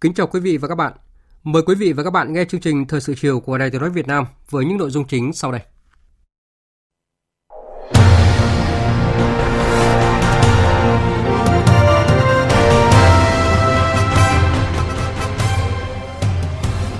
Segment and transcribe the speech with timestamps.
[0.00, 0.92] Kính chào quý vị và các bạn.
[1.44, 3.80] Mời quý vị và các bạn nghe chương trình Thời sự chiều của Đài Tiếng
[3.80, 5.60] nói Việt Nam với những nội dung chính sau đây.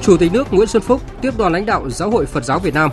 [0.03, 2.75] Chủ tịch nước Nguyễn Xuân Phúc tiếp đoàn lãnh đạo Giáo hội Phật giáo Việt
[2.75, 2.91] Nam.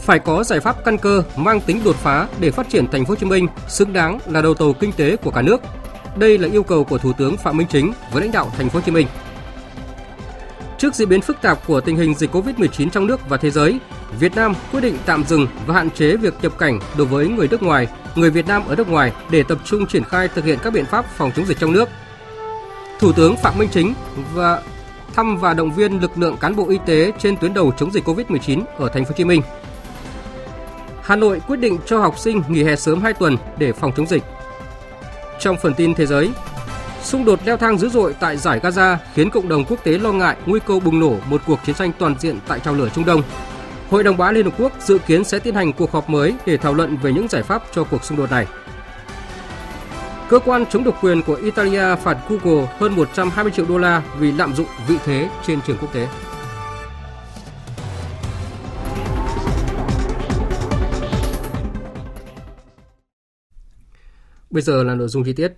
[0.00, 3.08] Phải có giải pháp căn cơ mang tính đột phá để phát triển thành phố
[3.08, 5.60] Hồ Chí Minh xứng đáng là đầu tàu kinh tế của cả nước
[6.16, 8.78] đây là yêu cầu của Thủ tướng Phạm Minh Chính với lãnh đạo thành phố
[8.78, 9.06] Hồ Chí Minh.
[10.78, 13.78] Trước diễn biến phức tạp của tình hình dịch COVID-19 trong nước và thế giới,
[14.18, 17.48] Việt Nam quyết định tạm dừng và hạn chế việc nhập cảnh đối với người
[17.48, 20.58] nước ngoài, người Việt Nam ở nước ngoài để tập trung triển khai thực hiện
[20.62, 21.88] các biện pháp phòng chống dịch trong nước.
[22.98, 23.94] Thủ tướng Phạm Minh Chính
[24.34, 24.62] và
[25.14, 28.08] thăm và động viên lực lượng cán bộ y tế trên tuyến đầu chống dịch
[28.08, 29.42] COVID-19 ở thành phố Hồ Chí Minh.
[31.02, 34.06] Hà Nội quyết định cho học sinh nghỉ hè sớm 2 tuần để phòng chống
[34.06, 34.22] dịch.
[35.42, 36.30] Trong phần tin thế giới,
[37.02, 40.12] xung đột leo thang dữ dội tại giải Gaza khiến cộng đồng quốc tế lo
[40.12, 43.04] ngại nguy cơ bùng nổ một cuộc chiến tranh toàn diện tại trào lửa Trung
[43.04, 43.22] Đông.
[43.90, 46.56] Hội đồng Bảo Liên Hợp Quốc dự kiến sẽ tiến hành cuộc họp mới để
[46.56, 48.46] thảo luận về những giải pháp cho cuộc xung đột này.
[50.28, 54.32] Cơ quan chống độc quyền của Italia phạt Google hơn 120 triệu đô la vì
[54.32, 56.08] lạm dụng vị thế trên trường quốc tế.
[64.52, 65.52] Bây giờ là nội dung chi tiết.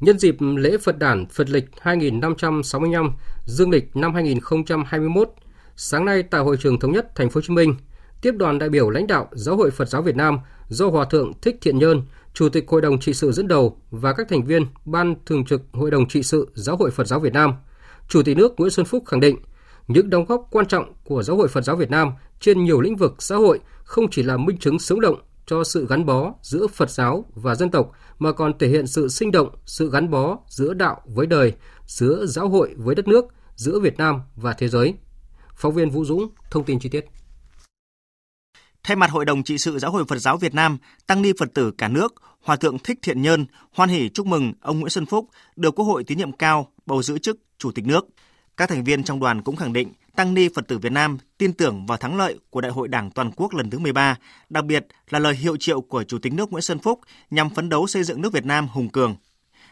[0.00, 3.12] Nhân dịp lễ Phật đản Phật lịch 2565
[3.44, 5.30] dương lịch năm 2021,
[5.76, 7.74] sáng nay tại hội trường thống nhất thành phố Hồ Chí Minh,
[8.22, 11.32] tiếp đoàn đại biểu lãnh đạo Giáo hội Phật giáo Việt Nam do Hòa thượng
[11.42, 12.02] Thích Thiện Nhơn,
[12.34, 15.62] Chủ tịch Hội đồng trị sự dẫn đầu và các thành viên Ban Thường trực
[15.72, 17.52] Hội đồng trị sự Giáo hội Phật giáo Việt Nam.
[18.08, 19.36] Chủ tịch nước Nguyễn Xuân Phúc khẳng định,
[19.88, 22.96] những đóng góp quan trọng của Giáo hội Phật giáo Việt Nam trên nhiều lĩnh
[22.96, 25.18] vực xã hội không chỉ là minh chứng sống động
[25.48, 29.08] cho sự gắn bó giữa Phật giáo và dân tộc mà còn thể hiện sự
[29.08, 31.52] sinh động, sự gắn bó giữa đạo với đời,
[31.86, 33.24] giữa giáo hội với đất nước,
[33.56, 34.94] giữa Việt Nam và thế giới.
[35.56, 37.04] Phóng viên Vũ Dũng thông tin chi tiết.
[38.82, 41.54] Thay mặt Hội đồng trị sự Giáo hội Phật giáo Việt Nam, tăng ni Phật
[41.54, 45.06] tử cả nước, Hòa thượng Thích Thiện Nhân, hoan hỷ chúc mừng ông Nguyễn Xuân
[45.06, 48.06] Phúc được Quốc hội tín nhiệm cao bầu giữ chức Chủ tịch nước.
[48.56, 51.52] Các thành viên trong đoàn cũng khẳng định Tăng ni Phật tử Việt Nam tin
[51.52, 54.16] tưởng vào thắng lợi của Đại hội Đảng toàn quốc lần thứ 13,
[54.48, 57.68] đặc biệt là lời hiệu triệu của Chủ tịch nước Nguyễn Xuân Phúc nhằm phấn
[57.68, 59.16] đấu xây dựng nước Việt Nam hùng cường.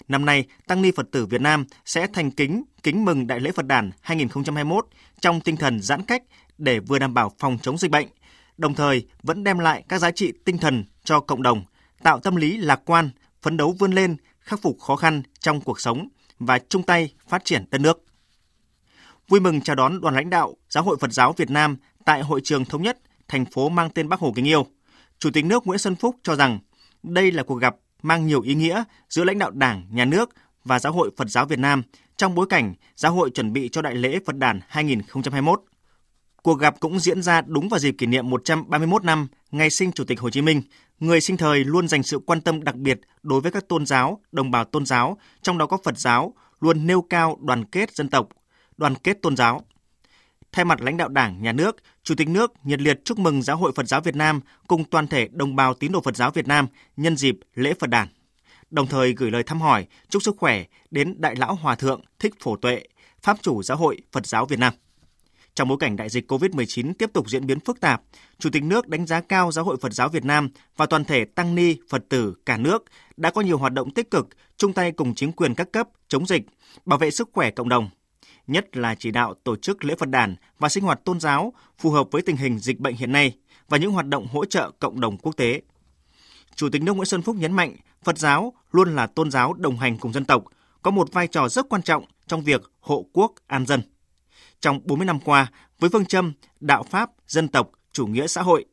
[0.09, 3.53] Năm nay, Tăng ni Phật tử Việt Nam sẽ thành kính kính mừng Đại lễ
[3.53, 4.87] Phật đản 2021
[5.21, 6.23] trong tinh thần giãn cách
[6.59, 8.09] để vừa đảm bảo phòng chống dịch bệnh,
[8.57, 11.65] đồng thời vẫn đem lại các giá trị tinh thần cho cộng đồng,
[12.03, 13.11] tạo tâm lý lạc quan,
[13.43, 16.09] phấn đấu vươn lên, khắc phục khó khăn trong cuộc sống
[16.39, 18.07] và chung tay phát triển đất nước
[19.29, 22.41] vui mừng chào đón đoàn lãnh đạo Giáo hội Phật giáo Việt Nam tại hội
[22.45, 22.99] trường thống nhất
[23.29, 24.67] thành phố mang tên Bác Hồ kính yêu.
[25.19, 26.59] Chủ tịch nước Nguyễn Xuân Phúc cho rằng
[27.03, 30.31] đây là cuộc gặp mang nhiều ý nghĩa giữa lãnh đạo Đảng, Nhà nước
[30.65, 31.83] và Giáo hội Phật giáo Việt Nam
[32.17, 35.63] trong bối cảnh Giáo hội chuẩn bị cho Đại lễ Phật đản 2021.
[36.43, 40.05] Cuộc gặp cũng diễn ra đúng vào dịp kỷ niệm 131 năm ngày sinh Chủ
[40.05, 40.63] tịch Hồ Chí Minh,
[41.01, 44.21] người sinh thời luôn dành sự quan tâm đặc biệt đối với các tôn giáo,
[44.33, 48.09] đồng bào tôn giáo, trong đó có Phật giáo, luôn nêu cao đoàn kết dân
[48.09, 48.29] tộc,
[48.77, 49.65] đoàn kết tôn giáo.
[50.53, 53.57] Thay mặt lãnh đạo Đảng, Nhà nước, Chủ tịch nước nhiệt liệt chúc mừng Giáo
[53.57, 56.47] hội Phật giáo Việt Nam cùng toàn thể đồng bào tín đồ Phật giáo Việt
[56.47, 56.67] Nam
[56.97, 58.09] nhân dịp lễ Phật đản.
[58.71, 62.35] Đồng thời gửi lời thăm hỏi, chúc sức khỏe đến Đại lão Hòa thượng Thích
[62.41, 62.83] Phổ Tuệ,
[63.23, 64.73] Pháp chủ Giáo hội Phật giáo Việt Nam.
[65.55, 68.03] Trong bối cảnh đại dịch COVID-19 tiếp tục diễn biến phức tạp,
[68.39, 71.25] Chủ tịch nước đánh giá cao Giáo hội Phật giáo Việt Nam và toàn thể
[71.25, 72.85] tăng ni, Phật tử cả nước
[73.17, 76.27] đã có nhiều hoạt động tích cực chung tay cùng chính quyền các cấp chống
[76.27, 76.43] dịch,
[76.85, 77.91] bảo vệ sức khỏe cộng đồng,
[78.47, 81.91] nhất là chỉ đạo tổ chức lễ Phật đàn và sinh hoạt tôn giáo phù
[81.91, 83.33] hợp với tình hình dịch bệnh hiện nay
[83.69, 85.63] và những hoạt động hỗ trợ cộng đồng quốc tế.
[86.55, 89.79] Chủ tịch nước Nguyễn Xuân Phúc nhấn mạnh, Phật giáo luôn là tôn giáo đồng
[89.79, 90.45] hành cùng dân tộc,
[90.83, 93.83] có một vai trò rất quan trọng trong việc hộ quốc an dân.
[94.61, 95.47] Trong 40 năm qua,
[95.79, 98.67] với phương châm đạo Pháp, dân tộc, chủ nghĩa xã hội,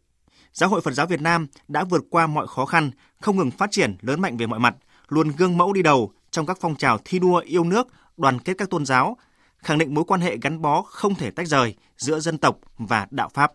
[0.53, 2.91] Giáo hội Phật giáo Việt Nam đã vượt qua mọi khó khăn,
[3.21, 4.75] không ngừng phát triển lớn mạnh về mọi mặt,
[5.07, 7.87] luôn gương mẫu đi đầu trong các phong trào thi đua yêu nước,
[8.17, 9.17] đoàn kết các tôn giáo,
[9.63, 13.07] khẳng định mối quan hệ gắn bó không thể tách rời giữa dân tộc và
[13.11, 13.51] đạo Pháp.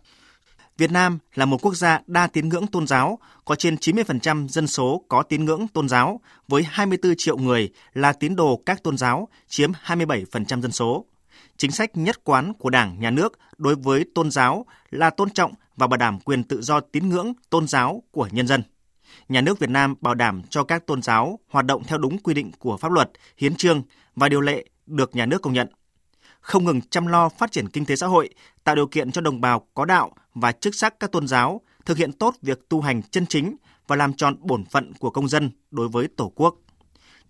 [0.78, 4.66] Việt Nam là một quốc gia đa tín ngưỡng tôn giáo, có trên 90% dân
[4.66, 8.96] số có tín ngưỡng tôn giáo, với 24 triệu người là tín đồ các tôn
[8.96, 11.04] giáo, chiếm 27% dân số.
[11.56, 15.54] Chính sách nhất quán của Đảng, Nhà nước đối với tôn giáo là tôn trọng
[15.76, 18.62] và bảo đảm quyền tự do tín ngưỡng tôn giáo của nhân dân.
[19.28, 22.34] Nhà nước Việt Nam bảo đảm cho các tôn giáo hoạt động theo đúng quy
[22.34, 23.82] định của pháp luật, hiến trương
[24.16, 25.68] và điều lệ được nhà nước công nhận
[26.40, 28.28] không ngừng chăm lo phát triển kinh tế xã hội,
[28.64, 31.96] tạo điều kiện cho đồng bào có đạo và chức sắc các tôn giáo thực
[31.96, 33.56] hiện tốt việc tu hành chân chính
[33.86, 36.54] và làm tròn bổn phận của công dân đối với Tổ quốc.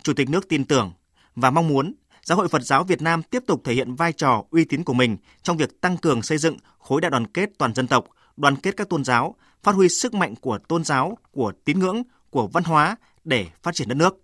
[0.03, 0.93] Chủ tịch nước tin tưởng
[1.35, 4.45] và mong muốn Giáo hội Phật giáo Việt Nam tiếp tục thể hiện vai trò
[4.51, 7.75] uy tín của mình trong việc tăng cường xây dựng khối đại đoàn kết toàn
[7.75, 8.05] dân tộc,
[8.37, 12.03] đoàn kết các tôn giáo, phát huy sức mạnh của tôn giáo, của tín ngưỡng,
[12.31, 14.23] của văn hóa để phát triển đất nước.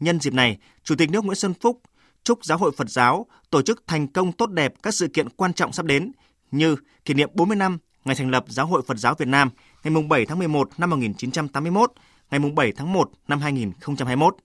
[0.00, 1.80] Nhân dịp này, Chủ tịch nước Nguyễn Xuân Phúc
[2.24, 5.52] chúc Giáo hội Phật giáo tổ chức thành công tốt đẹp các sự kiện quan
[5.52, 6.12] trọng sắp đến
[6.50, 9.50] như kỷ niệm 40 năm ngày thành lập Giáo hội Phật giáo Việt Nam
[9.84, 11.92] ngày 7 tháng 11 năm 1981,
[12.30, 14.36] ngày 7 tháng 1 năm 2021.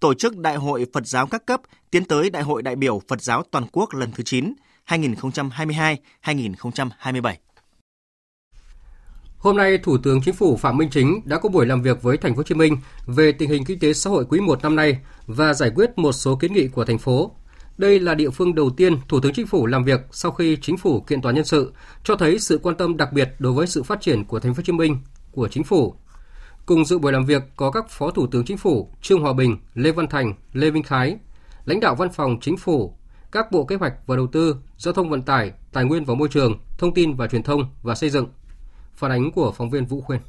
[0.00, 1.60] Tổ chức Đại hội Phật giáo các cấp
[1.90, 4.54] tiến tới Đại hội đại biểu Phật giáo toàn quốc lần thứ 9
[4.86, 7.34] 2022-2027.
[9.48, 12.16] Hôm nay, Thủ tướng Chính phủ Phạm Minh Chính đã có buổi làm việc với
[12.16, 14.76] Thành phố Hồ Chí Minh về tình hình kinh tế xã hội quý 1 năm
[14.76, 17.30] nay và giải quyết một số kiến nghị của thành phố.
[17.78, 20.76] Đây là địa phương đầu tiên Thủ tướng Chính phủ làm việc sau khi Chính
[20.76, 21.72] phủ kiện toàn nhân sự,
[22.04, 24.58] cho thấy sự quan tâm đặc biệt đối với sự phát triển của Thành phố
[24.58, 24.98] Hồ Chí Minh
[25.32, 25.94] của Chính phủ.
[26.66, 29.56] Cùng dự buổi làm việc có các Phó Thủ tướng Chính phủ Trương Hòa Bình,
[29.74, 31.16] Lê Văn Thành, Lê Vinh Khái,
[31.64, 32.94] lãnh đạo Văn phòng Chính phủ,
[33.32, 36.28] các Bộ Kế hoạch và Đầu tư, Giao thông Vận tải, Tài nguyên và Môi
[36.28, 38.26] trường, Thông tin và Truyền thông và Xây dựng.
[38.98, 40.20] Phản ánh của phóng viên Vũ Khuyên.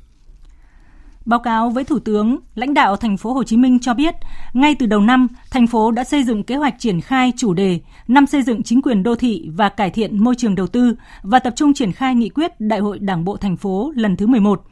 [1.26, 4.16] Báo cáo với Thủ tướng, lãnh đạo thành phố Hồ Chí Minh cho biết,
[4.54, 7.80] ngay từ đầu năm, thành phố đã xây dựng kế hoạch triển khai chủ đề
[8.08, 11.40] năm xây dựng chính quyền đô thị và cải thiện môi trường đầu tư và
[11.40, 14.64] tập trung triển khai nghị quyết Đại hội Đảng bộ thành phố lần thứ 11.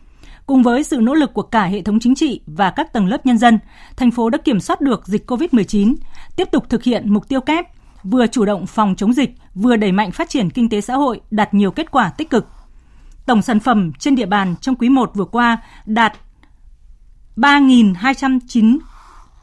[0.45, 3.25] Cùng với sự nỗ lực của cả hệ thống chính trị và các tầng lớp
[3.25, 3.59] nhân dân,
[3.95, 5.95] thành phố đã kiểm soát được dịch COVID-19,
[6.35, 7.65] tiếp tục thực hiện mục tiêu kép,
[8.03, 11.21] vừa chủ động phòng chống dịch, vừa đẩy mạnh phát triển kinh tế xã hội,
[11.31, 12.47] đạt nhiều kết quả tích cực
[13.27, 16.13] Tổng sản phẩm trên địa bàn trong quý 1 vừa qua đạt
[17.35, 18.77] 3.209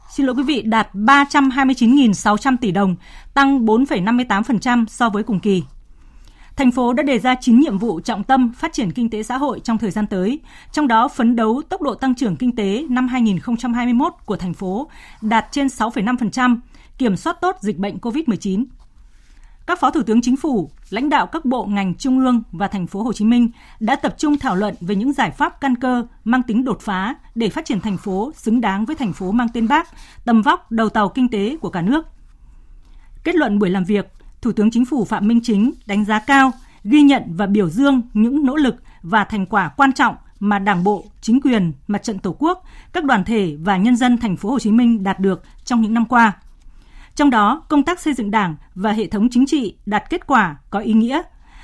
[0.09, 2.95] xin lỗi quý vị đạt 329.600 tỷ đồng,
[3.33, 5.63] tăng 4,58% so với cùng kỳ.
[6.55, 9.37] Thành phố đã đề ra 9 nhiệm vụ trọng tâm phát triển kinh tế xã
[9.37, 10.39] hội trong thời gian tới,
[10.71, 14.89] trong đó phấn đấu tốc độ tăng trưởng kinh tế năm 2021 của thành phố
[15.21, 16.57] đạt trên 6,5%,
[16.97, 18.65] kiểm soát tốt dịch bệnh COVID-19
[19.67, 22.87] các phó thủ tướng chính phủ, lãnh đạo các bộ ngành trung ương và thành
[22.87, 26.05] phố Hồ Chí Minh đã tập trung thảo luận về những giải pháp căn cơ
[26.23, 29.47] mang tính đột phá để phát triển thành phố xứng đáng với thành phố mang
[29.53, 29.87] tên Bác,
[30.25, 32.07] tầm vóc đầu tàu kinh tế của cả nước.
[33.23, 36.51] Kết luận buổi làm việc, Thủ tướng Chính phủ Phạm Minh Chính đánh giá cao,
[36.83, 40.83] ghi nhận và biểu dương những nỗ lực và thành quả quan trọng mà Đảng
[40.83, 42.63] bộ, chính quyền, Mặt trận Tổ quốc,
[42.93, 45.93] các đoàn thể và nhân dân thành phố Hồ Chí Minh đạt được trong những
[45.93, 46.33] năm qua
[47.15, 50.57] trong đó, công tác xây dựng Đảng và hệ thống chính trị đạt kết quả
[50.69, 51.21] có ý nghĩa.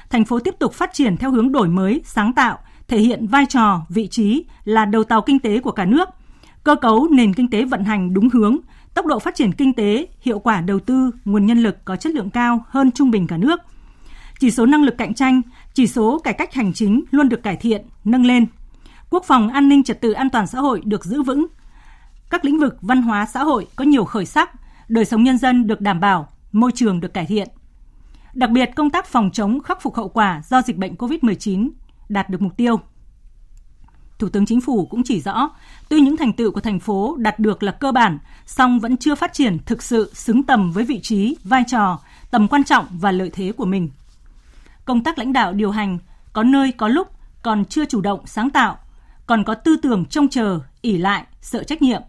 [0.09, 2.57] Thành phố tiếp tục phát triển theo hướng đổi mới, sáng tạo,
[2.87, 6.09] thể hiện vai trò, vị trí là đầu tàu kinh tế của cả nước.
[6.63, 8.57] Cơ cấu nền kinh tế vận hành đúng hướng,
[8.93, 12.13] tốc độ phát triển kinh tế, hiệu quả đầu tư, nguồn nhân lực có chất
[12.13, 13.59] lượng cao hơn trung bình cả nước.
[14.39, 15.41] Chỉ số năng lực cạnh tranh,
[15.73, 18.45] chỉ số cải cách hành chính luôn được cải thiện, nâng lên.
[19.09, 21.47] Quốc phòng an ninh trật tự an toàn xã hội được giữ vững.
[22.29, 24.49] Các lĩnh vực văn hóa xã hội có nhiều khởi sắc,
[24.91, 27.47] đời sống nhân dân được đảm bảo, môi trường được cải thiện.
[28.33, 31.69] Đặc biệt, công tác phòng chống khắc phục hậu quả do dịch bệnh COVID-19
[32.09, 32.79] đạt được mục tiêu.
[34.19, 35.49] Thủ tướng Chính phủ cũng chỉ rõ,
[35.89, 39.15] tuy những thành tựu của thành phố đạt được là cơ bản, song vẫn chưa
[39.15, 41.99] phát triển thực sự xứng tầm với vị trí, vai trò,
[42.31, 43.89] tầm quan trọng và lợi thế của mình.
[44.85, 45.97] Công tác lãnh đạo điều hành
[46.33, 47.07] có nơi có lúc
[47.43, 48.77] còn chưa chủ động sáng tạo,
[49.25, 52.01] còn có tư tưởng trông chờ, ỉ lại, sợ trách nhiệm.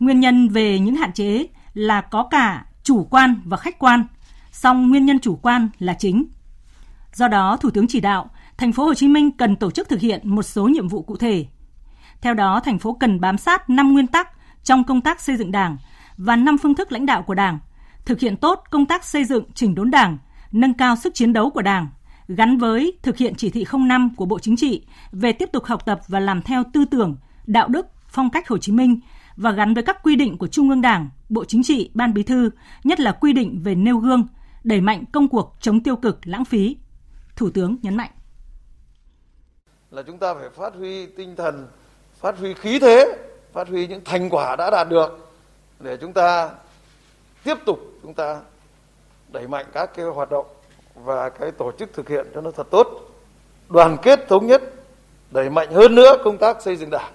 [0.00, 4.04] Nguyên nhân về những hạn chế là có cả chủ quan và khách quan,
[4.52, 6.24] song nguyên nhân chủ quan là chính.
[7.14, 10.00] Do đó, Thủ tướng chỉ đạo thành phố Hồ Chí Minh cần tổ chức thực
[10.00, 11.46] hiện một số nhiệm vụ cụ thể.
[12.20, 14.28] Theo đó, thành phố cần bám sát 5 nguyên tắc
[14.64, 15.76] trong công tác xây dựng Đảng
[16.16, 17.58] và 5 phương thức lãnh đạo của Đảng,
[18.04, 20.18] thực hiện tốt công tác xây dựng chỉnh đốn Đảng,
[20.52, 21.88] nâng cao sức chiến đấu của Đảng,
[22.28, 25.86] gắn với thực hiện chỉ thị 05 của Bộ Chính trị về tiếp tục học
[25.86, 29.00] tập và làm theo tư tưởng, đạo đức, phong cách Hồ Chí Minh
[29.36, 32.22] và gắn với các quy định của Trung ương Đảng, Bộ Chính trị, Ban Bí
[32.22, 32.50] thư,
[32.84, 34.26] nhất là quy định về nêu gương,
[34.64, 36.76] đẩy mạnh công cuộc chống tiêu cực, lãng phí.
[37.36, 38.10] Thủ tướng nhấn mạnh.
[39.90, 41.66] Là chúng ta phải phát huy tinh thần
[42.20, 43.16] phát huy khí thế,
[43.52, 45.32] phát huy những thành quả đã đạt được
[45.80, 46.50] để chúng ta
[47.44, 48.40] tiếp tục chúng ta
[49.32, 50.46] đẩy mạnh các cái hoạt động
[50.94, 52.86] và cái tổ chức thực hiện cho nó thật tốt,
[53.68, 54.62] đoàn kết thống nhất,
[55.30, 57.12] đẩy mạnh hơn nữa công tác xây dựng đảng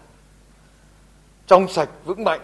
[1.48, 2.42] trong sạch vững mạnh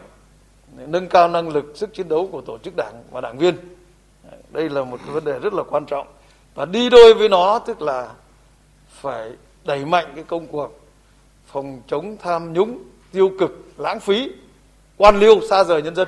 [0.87, 3.55] nâng cao năng lực sức chiến đấu của tổ chức đảng và đảng viên.
[4.51, 6.07] Đây là một cái vấn đề rất là quan trọng.
[6.55, 8.09] Và đi đôi với nó tức là
[8.89, 9.31] phải
[9.65, 10.79] đẩy mạnh cái công cuộc
[11.45, 14.31] phòng chống tham nhũng tiêu cực lãng phí
[14.97, 16.07] quan liêu xa rời nhân dân.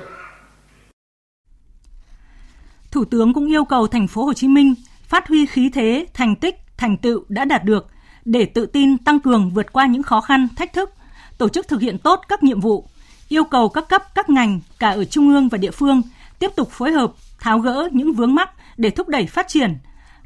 [2.90, 6.36] Thủ tướng cũng yêu cầu thành phố Hồ Chí Minh phát huy khí thế, thành
[6.36, 7.86] tích, thành tựu đã đạt được
[8.24, 10.90] để tự tin tăng cường vượt qua những khó khăn, thách thức,
[11.38, 12.88] tổ chức thực hiện tốt các nhiệm vụ,
[13.28, 16.02] yêu cầu các cấp, các ngành cả ở trung ương và địa phương
[16.38, 19.74] tiếp tục phối hợp, tháo gỡ những vướng mắc để thúc đẩy phát triển,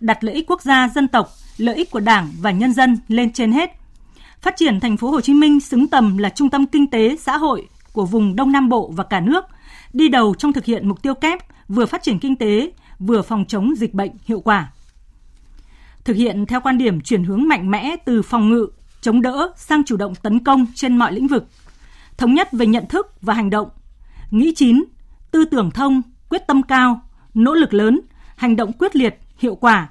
[0.01, 3.33] đặt lợi ích quốc gia, dân tộc, lợi ích của Đảng và nhân dân lên
[3.33, 3.71] trên hết.
[4.41, 7.37] Phát triển thành phố Hồ Chí Minh xứng tầm là trung tâm kinh tế, xã
[7.37, 9.45] hội của vùng Đông Nam Bộ và cả nước,
[9.93, 11.39] đi đầu trong thực hiện mục tiêu kép
[11.69, 14.73] vừa phát triển kinh tế, vừa phòng chống dịch bệnh hiệu quả.
[16.05, 18.67] Thực hiện theo quan điểm chuyển hướng mạnh mẽ từ phòng ngự,
[19.01, 21.47] chống đỡ sang chủ động tấn công trên mọi lĩnh vực,
[22.21, 23.69] thống nhất về nhận thức và hành động,
[24.31, 24.85] nghĩ chín,
[25.31, 27.01] tư tưởng thông, quyết tâm cao,
[27.35, 28.01] nỗ lực lớn,
[28.37, 29.89] hành động quyết liệt, hiệu quả,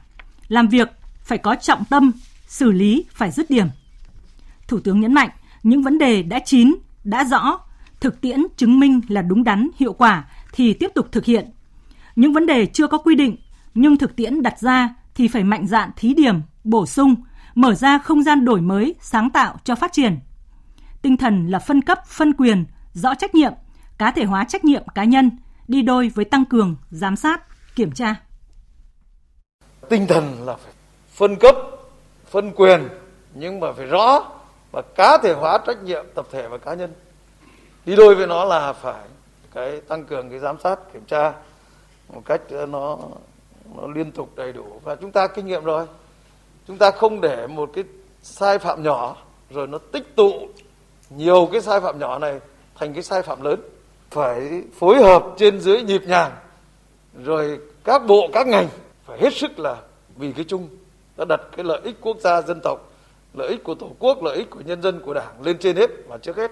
[0.47, 0.89] làm việc
[1.23, 2.11] phải có trọng tâm,
[2.47, 3.67] xử lý phải dứt điểm.
[4.67, 5.29] Thủ tướng nhấn mạnh,
[5.63, 7.59] những vấn đề đã chín, đã rõ,
[7.99, 11.49] thực tiễn chứng minh là đúng đắn, hiệu quả thì tiếp tục thực hiện.
[12.15, 13.37] Những vấn đề chưa có quy định
[13.73, 17.15] nhưng thực tiễn đặt ra thì phải mạnh dạn thí điểm, bổ sung,
[17.55, 20.19] mở ra không gian đổi mới, sáng tạo cho phát triển.
[21.01, 23.53] Tinh thần là phân cấp, phân quyền, rõ trách nhiệm,
[23.97, 25.31] cá thể hóa trách nhiệm cá nhân,
[25.67, 27.41] đi đôi với tăng cường, giám sát,
[27.75, 28.15] kiểm tra.
[29.89, 30.73] Tinh thần là phải
[31.13, 31.55] phân cấp,
[32.29, 32.87] phân quyền
[33.33, 34.31] nhưng mà phải rõ
[34.71, 36.93] và cá thể hóa trách nhiệm tập thể và cá nhân.
[37.85, 39.07] Đi đôi với nó là phải
[39.53, 41.33] cái tăng cường cái giám sát, kiểm tra
[42.13, 42.97] một cách ờ, nó
[43.75, 45.85] nó liên tục đầy đủ và chúng ta kinh nghiệm rồi
[46.67, 47.83] chúng ta không để một cái
[48.21, 49.17] sai phạm nhỏ
[49.49, 50.49] rồi nó tích tụ
[51.09, 52.39] nhiều cái sai phạm nhỏ này
[52.75, 53.59] thành cái sai phạm lớn.
[54.11, 56.31] Phải phối hợp trên dưới nhịp nhàng.
[57.23, 58.67] Rồi các bộ các ngành
[59.05, 59.77] phải hết sức là
[60.15, 60.69] vì cái chung
[61.17, 62.91] đã đặt cái lợi ích quốc gia dân tộc
[63.33, 65.89] lợi ích của tổ quốc lợi ích của nhân dân của đảng lên trên hết
[66.07, 66.51] và trước hết.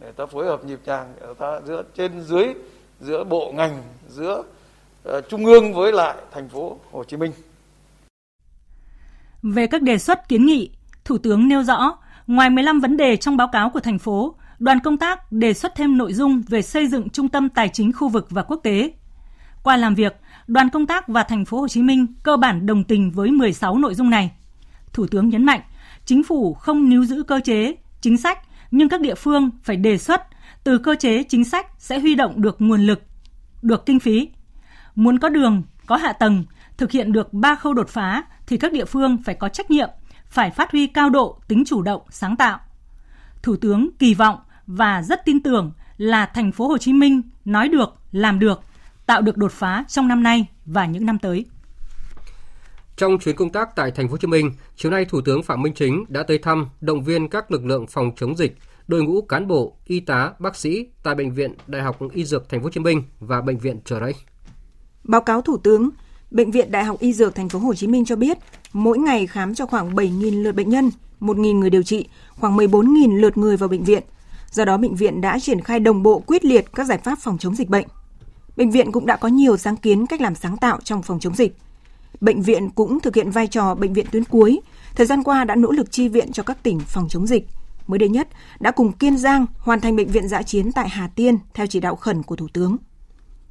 [0.00, 2.46] Để ta phối hợp nhịp nhàng để ta giữa trên dưới
[3.00, 4.42] giữa bộ ngành giữa
[5.08, 7.32] uh, trung ương với lại thành phố Hồ Chí Minh.
[9.42, 10.70] Về các đề xuất kiến nghị,
[11.04, 11.98] Thủ tướng nêu rõ,
[12.30, 15.74] ngoài 15 vấn đề trong báo cáo của thành phố, đoàn công tác đề xuất
[15.74, 18.92] thêm nội dung về xây dựng trung tâm tài chính khu vực và quốc tế.
[19.62, 22.84] Qua làm việc, đoàn công tác và thành phố Hồ Chí Minh cơ bản đồng
[22.84, 24.30] tình với 16 nội dung này.
[24.92, 25.60] Thủ tướng nhấn mạnh,
[26.04, 28.38] chính phủ không níu giữ cơ chế, chính sách
[28.70, 30.22] nhưng các địa phương phải đề xuất
[30.64, 33.02] từ cơ chế chính sách sẽ huy động được nguồn lực,
[33.62, 34.28] được kinh phí.
[34.94, 36.44] Muốn có đường, có hạ tầng,
[36.76, 39.88] thực hiện được ba khâu đột phá thì các địa phương phải có trách nhiệm,
[40.30, 42.58] phải phát huy cao độ tính chủ động, sáng tạo.
[43.42, 47.68] Thủ tướng kỳ vọng và rất tin tưởng là thành phố Hồ Chí Minh nói
[47.68, 48.60] được, làm được,
[49.06, 51.46] tạo được đột phá trong năm nay và những năm tới.
[52.96, 55.62] Trong chuyến công tác tại thành phố Hồ Chí Minh, chiều nay Thủ tướng Phạm
[55.62, 58.58] Minh Chính đã tới thăm, động viên các lực lượng phòng chống dịch,
[58.88, 62.48] đội ngũ cán bộ, y tá, bác sĩ tại bệnh viện Đại học Y Dược
[62.48, 64.14] thành phố Hồ Chí Minh và bệnh viện Trở Rẫy.
[65.04, 65.90] Báo cáo Thủ tướng,
[66.30, 68.38] Bệnh viện Đại học Y Dược thành phố Hồ Chí Minh cho biết,
[68.72, 73.20] mỗi ngày khám cho khoảng 7.000 lượt bệnh nhân, 1.000 người điều trị, khoảng 14.000
[73.20, 74.02] lượt người vào bệnh viện.
[74.50, 77.38] Do đó bệnh viện đã triển khai đồng bộ quyết liệt các giải pháp phòng
[77.38, 77.86] chống dịch bệnh.
[78.56, 81.34] Bệnh viện cũng đã có nhiều sáng kiến cách làm sáng tạo trong phòng chống
[81.34, 81.56] dịch.
[82.20, 84.60] Bệnh viện cũng thực hiện vai trò bệnh viện tuyến cuối,
[84.94, 87.46] thời gian qua đã nỗ lực chi viện cho các tỉnh phòng chống dịch.
[87.86, 88.28] Mới đây nhất
[88.60, 91.80] đã cùng Kiên Giang hoàn thành bệnh viện giã chiến tại Hà Tiên theo chỉ
[91.80, 92.76] đạo khẩn của Thủ tướng.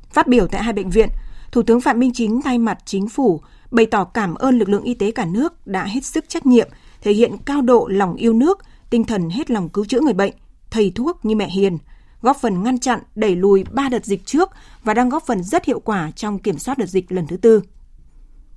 [0.10, 1.10] Phát biểu tại hai bệnh viện,
[1.52, 3.42] Thủ tướng Phạm Minh Chính thay mặt chính phủ
[3.72, 6.70] bày tỏ cảm ơn lực lượng y tế cả nước đã hết sức trách nhiệm,
[7.02, 10.34] thể hiện cao độ lòng yêu nước, tinh thần hết lòng cứu chữa người bệnh,
[10.72, 11.78] thầy thuốc như mẹ hiền,
[12.22, 14.50] góp phần ngăn chặn, đẩy lùi ba đợt dịch trước
[14.84, 17.62] và đang góp phần rất hiệu quả trong kiểm soát đợt dịch lần thứ tư.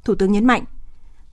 [0.04, 0.64] Thủ tướng nhấn mạnh,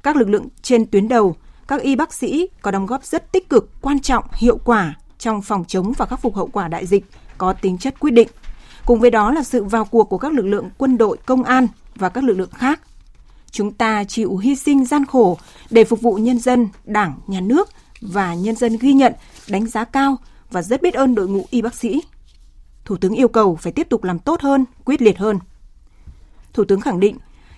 [0.04, 1.36] các lực lượng trên tuyến đầu,
[1.68, 5.42] các y bác sĩ có đóng góp rất tích cực, quan trọng, hiệu quả trong
[5.42, 7.06] phòng chống và khắc phục hậu quả đại dịch
[7.38, 8.28] có tính chất quyết định.
[8.89, 11.67] Cùng với đó là sự vào cuộc của các lực lượng quân đội, công an
[11.96, 12.81] và các lực lượng khác.
[13.51, 15.38] Chúng ta chịu hy sinh gian khổ
[15.69, 17.69] để phục vụ nhân dân, đảng, nhà nước
[18.01, 19.13] và nhân dân ghi nhận,
[19.50, 20.17] đánh giá cao
[20.51, 22.01] và rất biết ơn đội ngũ y bác sĩ.
[22.86, 25.39] Thủ tướng yêu cầu phải tiếp tục làm tốt hơn, quyết liệt hơn.
[26.53, 27.17] Thủ tướng khẳng định,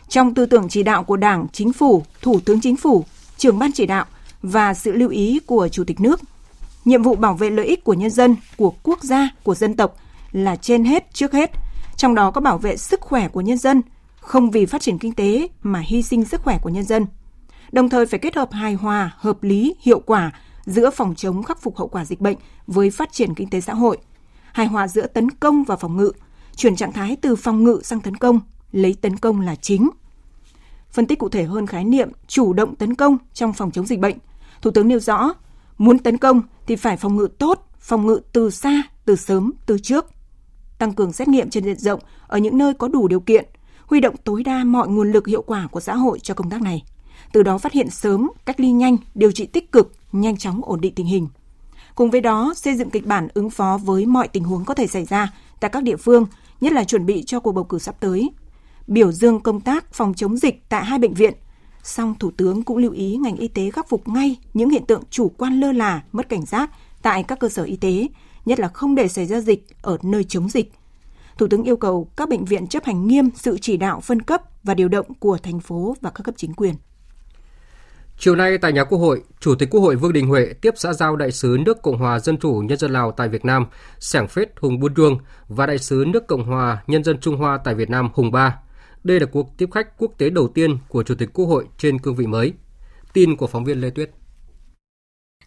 [0.09, 3.05] trong tư tưởng chỉ đạo của Đảng, Chính phủ, Thủ tướng Chính phủ,
[3.38, 4.05] trưởng ban chỉ đạo
[4.41, 6.19] và sự lưu ý của Chủ tịch nước,
[6.85, 9.97] nhiệm vụ bảo vệ lợi ích của nhân dân, của quốc gia, của dân tộc
[10.31, 11.51] là trên hết trước hết,
[11.95, 13.81] trong đó có bảo vệ sức khỏe của nhân dân,
[14.19, 17.05] không vì phát triển kinh tế mà hy sinh sức khỏe của nhân dân.
[17.71, 20.31] Đồng thời phải kết hợp hài hòa, hợp lý, hiệu quả
[20.65, 23.73] giữa phòng chống khắc phục hậu quả dịch bệnh với phát triển kinh tế xã
[23.73, 23.97] hội,
[24.53, 26.11] hài hòa giữa tấn công và phòng ngự,
[26.55, 28.39] chuyển trạng thái từ phòng ngự sang tấn công,
[28.71, 29.89] lấy tấn công là chính.
[30.91, 34.00] Phân tích cụ thể hơn khái niệm chủ động tấn công trong phòng chống dịch
[34.00, 34.17] bệnh,
[34.61, 35.33] Thủ tướng nêu rõ,
[35.77, 39.77] muốn tấn công thì phải phòng ngự tốt, phòng ngự từ xa, từ sớm, từ
[39.79, 40.05] trước.
[40.81, 43.45] Tăng cường xét nghiệm trên diện rộng ở những nơi có đủ điều kiện,
[43.85, 46.61] huy động tối đa mọi nguồn lực hiệu quả của xã hội cho công tác
[46.61, 46.83] này.
[47.33, 50.81] Từ đó phát hiện sớm, cách ly nhanh, điều trị tích cực, nhanh chóng ổn
[50.81, 51.27] định tình hình.
[51.95, 54.88] Cùng với đó, xây dựng kịch bản ứng phó với mọi tình huống có thể
[54.88, 56.25] xảy ra tại các địa phương,
[56.61, 58.29] nhất là chuẩn bị cho cuộc bầu cử sắp tới.
[58.88, 61.33] Biểu dương công tác phòng chống dịch tại hai bệnh viện.
[61.83, 65.03] Song Thủ tướng cũng lưu ý ngành y tế khắc phục ngay những hiện tượng
[65.09, 66.69] chủ quan lơ là, mất cảnh giác
[67.01, 68.07] tại các cơ sở y tế,
[68.45, 70.71] nhất là không để xảy ra dịch ở nơi chống dịch.
[71.38, 74.41] Thủ tướng yêu cầu các bệnh viện chấp hành nghiêm sự chỉ đạo phân cấp
[74.63, 76.75] và điều động của thành phố và các cấp chính quyền.
[78.17, 80.93] Chiều nay tại nhà Quốc hội, Chủ tịch Quốc hội Vương Đình Huệ tiếp xã
[80.93, 83.65] giao đại sứ nước Cộng hòa Dân chủ Nhân dân Lào tại Việt Nam,
[84.00, 85.17] Sẻng Phết Hùng Buôn Đương
[85.48, 88.57] và đại sứ nước Cộng hòa Nhân dân Trung Hoa tại Việt Nam Hùng Ba.
[89.03, 92.00] Đây là cuộc tiếp khách quốc tế đầu tiên của Chủ tịch Quốc hội trên
[92.00, 92.53] cương vị mới.
[93.13, 94.12] Tin của phóng viên Lê Tuyết.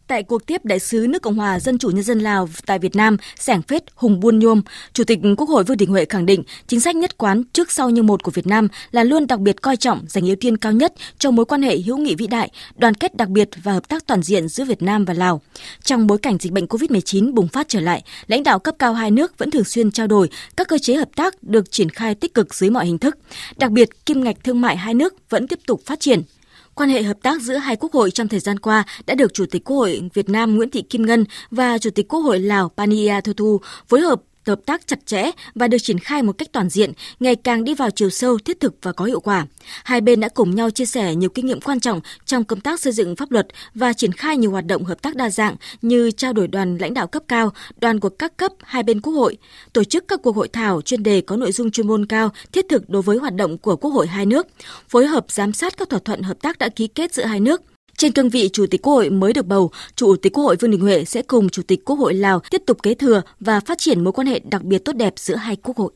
[0.07, 2.97] Tại cuộc tiếp đại sứ nước Cộng hòa Dân chủ Nhân dân Lào tại Việt
[2.97, 6.43] Nam, Sẻng Phết Hùng Buôn Nhôm, Chủ tịch Quốc hội Vương Đình Huệ khẳng định
[6.67, 9.63] chính sách nhất quán trước sau như một của Việt Nam là luôn đặc biệt
[9.63, 12.51] coi trọng, dành ưu tiên cao nhất cho mối quan hệ hữu nghị vĩ đại,
[12.77, 15.41] đoàn kết đặc biệt và hợp tác toàn diện giữa Việt Nam và Lào.
[15.83, 19.11] Trong bối cảnh dịch bệnh COVID-19 bùng phát trở lại, lãnh đạo cấp cao hai
[19.11, 22.35] nước vẫn thường xuyên trao đổi, các cơ chế hợp tác được triển khai tích
[22.35, 23.19] cực dưới mọi hình thức.
[23.57, 26.23] Đặc biệt, kim ngạch thương mại hai nước vẫn tiếp tục phát triển,
[26.75, 29.45] Quan hệ hợp tác giữa hai quốc hội trong thời gian qua đã được Chủ
[29.51, 32.69] tịch Quốc hội Việt Nam Nguyễn Thị Kim Ngân và Chủ tịch Quốc hội Lào
[32.69, 36.69] Pania Thotu phối hợp hợp tác chặt chẽ và được triển khai một cách toàn
[36.69, 39.47] diện, ngày càng đi vào chiều sâu, thiết thực và có hiệu quả.
[39.85, 42.81] Hai bên đã cùng nhau chia sẻ nhiều kinh nghiệm quan trọng trong công tác
[42.81, 46.11] xây dựng pháp luật và triển khai nhiều hoạt động hợp tác đa dạng như
[46.11, 49.37] trao đổi đoàn lãnh đạo cấp cao, đoàn của các cấp hai bên quốc hội,
[49.73, 52.67] tổ chức các cuộc hội thảo chuyên đề có nội dung chuyên môn cao, thiết
[52.69, 54.47] thực đối với hoạt động của quốc hội hai nước,
[54.89, 57.63] phối hợp giám sát các thỏa thuận hợp tác đã ký kết giữa hai nước,
[57.97, 60.71] trên cương vị Chủ tịch Quốc hội mới được bầu, Chủ tịch Quốc hội Vương
[60.71, 63.79] Đình Huệ sẽ cùng Chủ tịch Quốc hội Lào tiếp tục kế thừa và phát
[63.79, 65.93] triển mối quan hệ đặc biệt tốt đẹp giữa hai quốc hội.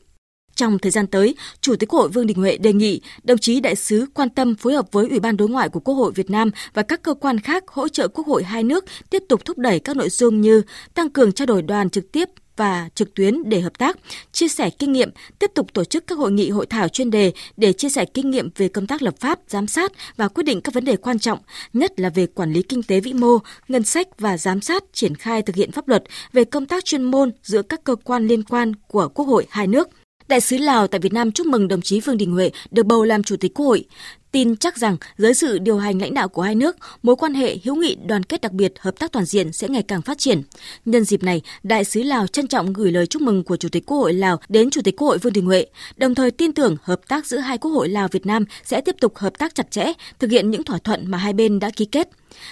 [0.55, 3.59] Trong thời gian tới, Chủ tịch Quốc hội Vương Đình Huệ đề nghị đồng chí
[3.59, 6.29] đại sứ quan tâm phối hợp với Ủy ban đối ngoại của Quốc hội Việt
[6.29, 9.57] Nam và các cơ quan khác hỗ trợ Quốc hội hai nước tiếp tục thúc
[9.57, 10.61] đẩy các nội dung như
[10.93, 12.29] tăng cường trao đổi đoàn trực tiếp
[12.59, 13.97] và trực tuyến để hợp tác,
[14.31, 17.31] chia sẻ kinh nghiệm, tiếp tục tổ chức các hội nghị hội thảo chuyên đề
[17.57, 20.61] để chia sẻ kinh nghiệm về công tác lập pháp, giám sát và quyết định
[20.61, 21.39] các vấn đề quan trọng,
[21.73, 25.15] nhất là về quản lý kinh tế vĩ mô, ngân sách và giám sát triển
[25.15, 28.43] khai thực hiện pháp luật về công tác chuyên môn giữa các cơ quan liên
[28.43, 29.89] quan của Quốc hội hai nước.
[30.27, 33.03] Đại sứ Lào tại Việt Nam chúc mừng đồng chí Vương Đình Huệ được bầu
[33.03, 33.85] làm chủ tịch Quốc hội
[34.31, 37.57] tin chắc rằng dưới sự điều hành lãnh đạo của hai nước, mối quan hệ
[37.63, 40.41] hữu nghị đoàn kết đặc biệt hợp tác toàn diện sẽ ngày càng phát triển.
[40.85, 43.85] Nhân dịp này, đại sứ Lào trân trọng gửi lời chúc mừng của Chủ tịch
[43.85, 45.65] Quốc hội Lào đến Chủ tịch Quốc hội Vương Đình Huệ,
[45.95, 48.95] đồng thời tin tưởng hợp tác giữa hai quốc hội Lào Việt Nam sẽ tiếp
[49.01, 51.85] tục hợp tác chặt chẽ, thực hiện những thỏa thuận mà hai bên đã ký
[51.85, 52.09] kết.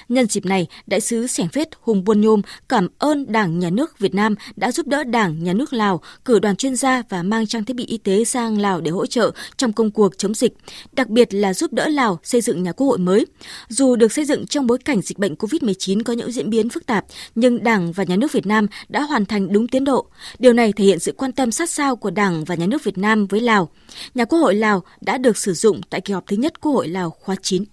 [0.09, 3.99] Nhân dịp này, đại sứ Sẻng Phết Hùng Buôn Nhôm cảm ơn Đảng, Nhà nước
[3.99, 7.47] Việt Nam đã giúp đỡ Đảng, Nhà nước Lào cử đoàn chuyên gia và mang
[7.47, 10.53] trang thiết bị y tế sang Lào để hỗ trợ trong công cuộc chống dịch,
[10.91, 13.25] đặc biệt là giúp đỡ Lào xây dựng nhà quốc hội mới.
[13.69, 16.85] Dù được xây dựng trong bối cảnh dịch bệnh COVID-19 có những diễn biến phức
[16.85, 20.07] tạp, nhưng Đảng và Nhà nước Việt Nam đã hoàn thành đúng tiến độ.
[20.39, 22.97] Điều này thể hiện sự quan tâm sát sao của Đảng và Nhà nước Việt
[22.97, 23.69] Nam với Lào.
[24.13, 26.87] Nhà quốc hội Lào đã được sử dụng tại kỳ họp thứ nhất Quốc hội
[26.87, 27.63] Lào khóa 9.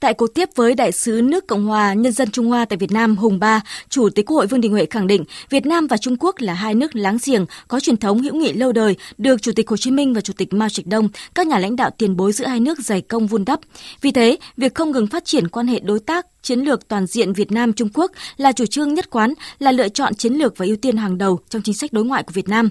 [0.00, 2.92] Tại cuộc tiếp với đại sứ nước Cộng hòa Nhân dân Trung Hoa tại Việt
[2.92, 5.96] Nam Hùng Ba, Chủ tịch Quốc hội Vương Đình Huệ khẳng định Việt Nam và
[5.96, 9.42] Trung Quốc là hai nước láng giềng có truyền thống hữu nghị lâu đời, được
[9.42, 11.90] Chủ tịch Hồ Chí Minh và Chủ tịch Mao Trạch Đông, các nhà lãnh đạo
[11.98, 13.60] tiền bối giữa hai nước dày công vun đắp.
[14.00, 17.32] Vì thế, việc không ngừng phát triển quan hệ đối tác chiến lược toàn diện
[17.32, 20.66] Việt Nam Trung Quốc là chủ trương nhất quán, là lựa chọn chiến lược và
[20.66, 22.70] ưu tiên hàng đầu trong chính sách đối ngoại của Việt Nam.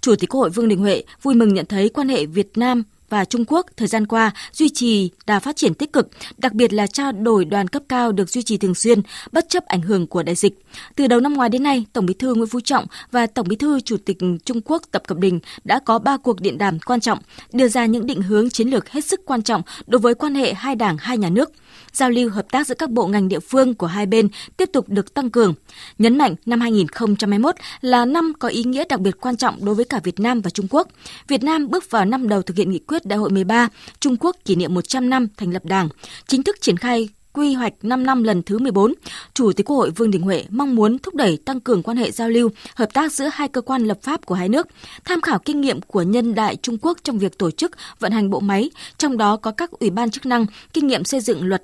[0.00, 2.82] Chủ tịch Quốc hội Vương Đình Huệ vui mừng nhận thấy quan hệ Việt Nam
[3.14, 6.72] và Trung Quốc thời gian qua duy trì đà phát triển tích cực, đặc biệt
[6.72, 10.06] là trao đổi đoàn cấp cao được duy trì thường xuyên, bất chấp ảnh hưởng
[10.06, 10.54] của đại dịch.
[10.96, 13.56] Từ đầu năm ngoái đến nay, Tổng Bí thư Nguyễn Phú Trọng và Tổng Bí
[13.56, 17.00] thư Chủ tịch Trung Quốc Tập Cận Bình đã có ba cuộc điện đàm quan
[17.00, 17.18] trọng,
[17.52, 20.54] đưa ra những định hướng chiến lược hết sức quan trọng đối với quan hệ
[20.54, 21.52] hai đảng hai nhà nước–
[21.96, 24.88] giao lưu hợp tác giữa các bộ ngành địa phương của hai bên tiếp tục
[24.88, 25.54] được tăng cường.
[25.98, 29.84] Nhấn mạnh năm 2021 là năm có ý nghĩa đặc biệt quan trọng đối với
[29.84, 30.88] cả Việt Nam và Trung Quốc.
[31.28, 33.68] Việt Nam bước vào năm đầu thực hiện nghị quyết Đại hội 13,
[34.00, 35.88] Trung Quốc kỷ niệm 100 năm thành lập Đảng,
[36.26, 38.94] chính thức triển khai quy hoạch 5 năm lần thứ 14,
[39.34, 42.10] Chủ tịch Quốc hội Vương Đình Huệ mong muốn thúc đẩy tăng cường quan hệ
[42.10, 44.66] giao lưu, hợp tác giữa hai cơ quan lập pháp của hai nước,
[45.04, 48.30] tham khảo kinh nghiệm của nhân đại Trung Quốc trong việc tổ chức, vận hành
[48.30, 51.62] bộ máy, trong đó có các ủy ban chức năng, kinh nghiệm xây dựng luật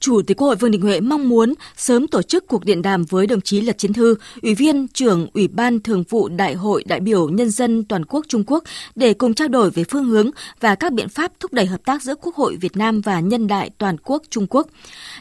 [0.00, 3.04] Chủ tịch Quốc hội Vương Đình Huệ mong muốn sớm tổ chức cuộc điện đàm
[3.04, 6.84] với đồng chí Lật Chiến Thư, Ủy viên trưởng Ủy ban Thường vụ Đại hội
[6.86, 10.30] đại biểu Nhân dân Toàn quốc Trung Quốc để cùng trao đổi về phương hướng
[10.60, 13.46] và các biện pháp thúc đẩy hợp tác giữa Quốc hội Việt Nam và Nhân
[13.46, 14.66] đại Toàn quốc Trung Quốc.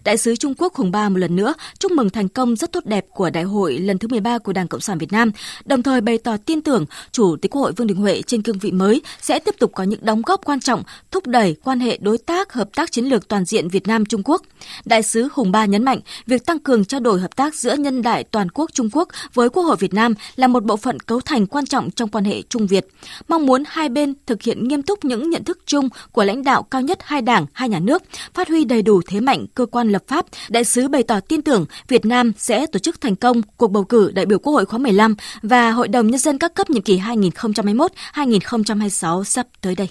[0.04, 2.86] Đại sứ Trung Quốc Hùng Ba một lần nữa chúc mừng thành công rất tốt
[2.86, 5.32] đẹp của Đại hội lần thứ 13 của Đảng Cộng sản Việt Nam,
[5.66, 8.60] đồng thời bày tỏ tin tưởng Chủ tịch Quốc hội Vương Đình Huệ trên cương
[8.60, 11.98] vị mới sẽ tiếp tục có những đóng góp quan trọng thúc đẩy quan hệ
[12.02, 14.42] đối tác hợp tác chiến lược toàn diện Việt Nam Trung Quốc.
[14.86, 18.02] Đại sứ Hùng Ba nhấn mạnh, việc tăng cường trao đổi hợp tác giữa nhân
[18.02, 21.22] đại toàn quốc Trung Quốc với Quốc hội Việt Nam là một bộ phận cấu
[21.22, 22.88] thành quan trọng trong quan hệ Trung Việt.
[23.28, 26.64] Mong muốn hai bên thực hiện nghiêm túc những nhận thức chung của lãnh đạo
[26.64, 28.04] cao nhất hai đảng, hai nhà nước,
[28.34, 30.26] phát huy đầy đủ thế mạnh cơ quan lập pháp.
[30.50, 33.84] Đại sứ bày tỏ tin tưởng Việt Nam sẽ tổ chức thành công cuộc bầu
[33.84, 36.82] cử đại biểu Quốc hội khóa 15 và Hội đồng Nhân dân các cấp nhiệm
[36.82, 39.90] kỳ 2021-2026 sắp tới đây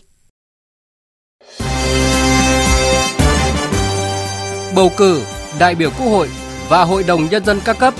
[4.79, 5.23] bầu cử
[5.59, 6.29] đại biểu Quốc hội
[6.69, 7.95] và Hội đồng Nhân dân các cấp,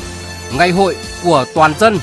[0.59, 1.99] ngày hội của toàn dân.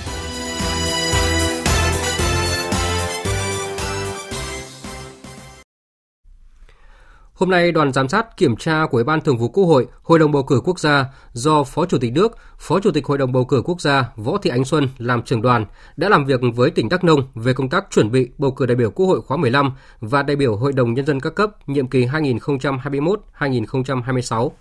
[7.34, 10.20] Hôm nay, đoàn giám sát kiểm tra của Ủy ban Thường vụ Quốc hội, Hội
[10.20, 13.32] đồng bầu cử quốc gia do Phó Chủ tịch nước, Phó Chủ tịch Hội đồng
[13.32, 15.66] bầu cử quốc gia Võ Thị Ánh Xuân làm trưởng đoàn
[15.98, 18.76] đã làm việc với tỉnh Đắk Nông về công tác chuẩn bị bầu cử đại
[18.76, 21.88] biểu Quốc hội khóa 15 và đại biểu Hội đồng Nhân dân các cấp nhiệm
[21.88, 24.52] kỳ 2021-2026.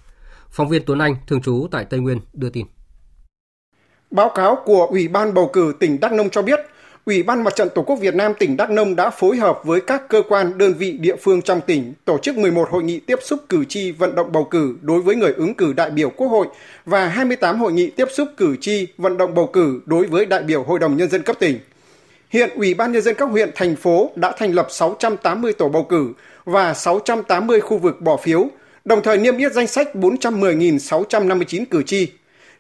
[0.54, 2.66] Phóng viên Tuấn Anh, thường trú tại Tây Nguyên, đưa tin.
[4.10, 6.60] Báo cáo của Ủy ban bầu cử tỉnh Đắk Nông cho biết,
[7.04, 9.80] Ủy ban Mặt trận Tổ quốc Việt Nam tỉnh Đắk Nông đã phối hợp với
[9.80, 13.18] các cơ quan, đơn vị địa phương trong tỉnh tổ chức 11 hội nghị tiếp
[13.22, 16.28] xúc cử tri vận động bầu cử đối với người ứng cử đại biểu Quốc
[16.28, 16.46] hội
[16.84, 20.42] và 28 hội nghị tiếp xúc cử tri vận động bầu cử đối với đại
[20.42, 21.58] biểu Hội đồng Nhân dân cấp tỉnh.
[22.30, 25.82] Hiện Ủy ban Nhân dân các huyện, thành phố đã thành lập 680 tổ bầu
[25.82, 26.12] cử
[26.44, 28.48] và 680 khu vực bỏ phiếu,
[28.84, 32.08] đồng thời niêm yết danh sách 410.659 cử tri.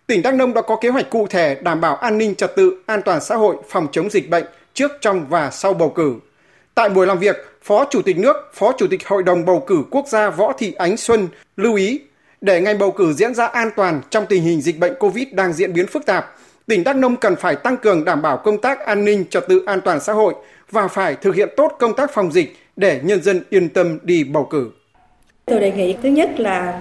[0.06, 2.82] Tỉnh Đắk Nông đã có kế hoạch cụ thể đảm bảo an ninh trật tự,
[2.86, 6.14] an toàn xã hội, phòng chống dịch bệnh trước, trong và sau bầu cử.
[6.74, 9.84] Tại buổi làm việc, Phó Chủ tịch nước, Phó Chủ tịch Hội đồng bầu cử
[9.90, 12.00] quốc gia Võ Thị Ánh Xuân lưu ý
[12.40, 15.52] để ngày bầu cử diễn ra an toàn trong tình hình dịch bệnh COVID đang
[15.52, 18.80] diễn biến phức tạp, tỉnh Đắk Nông cần phải tăng cường đảm bảo công tác
[18.80, 20.34] an ninh trật tự an toàn xã hội
[20.70, 24.24] và phải thực hiện tốt công tác phòng dịch để nhân dân yên tâm đi
[24.24, 24.70] bầu cử.
[25.46, 26.80] Tôi đề nghị thứ nhất là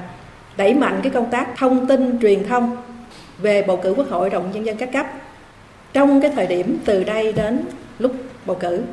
[0.57, 2.77] đẩy mạnh cái công tác thông tin truyền thông
[3.37, 5.05] về bầu cử quốc hội đồng nhân dân các cấp
[5.93, 7.65] trong cái thời điểm từ đây đến
[7.99, 8.11] lúc
[8.45, 8.83] bầu cử.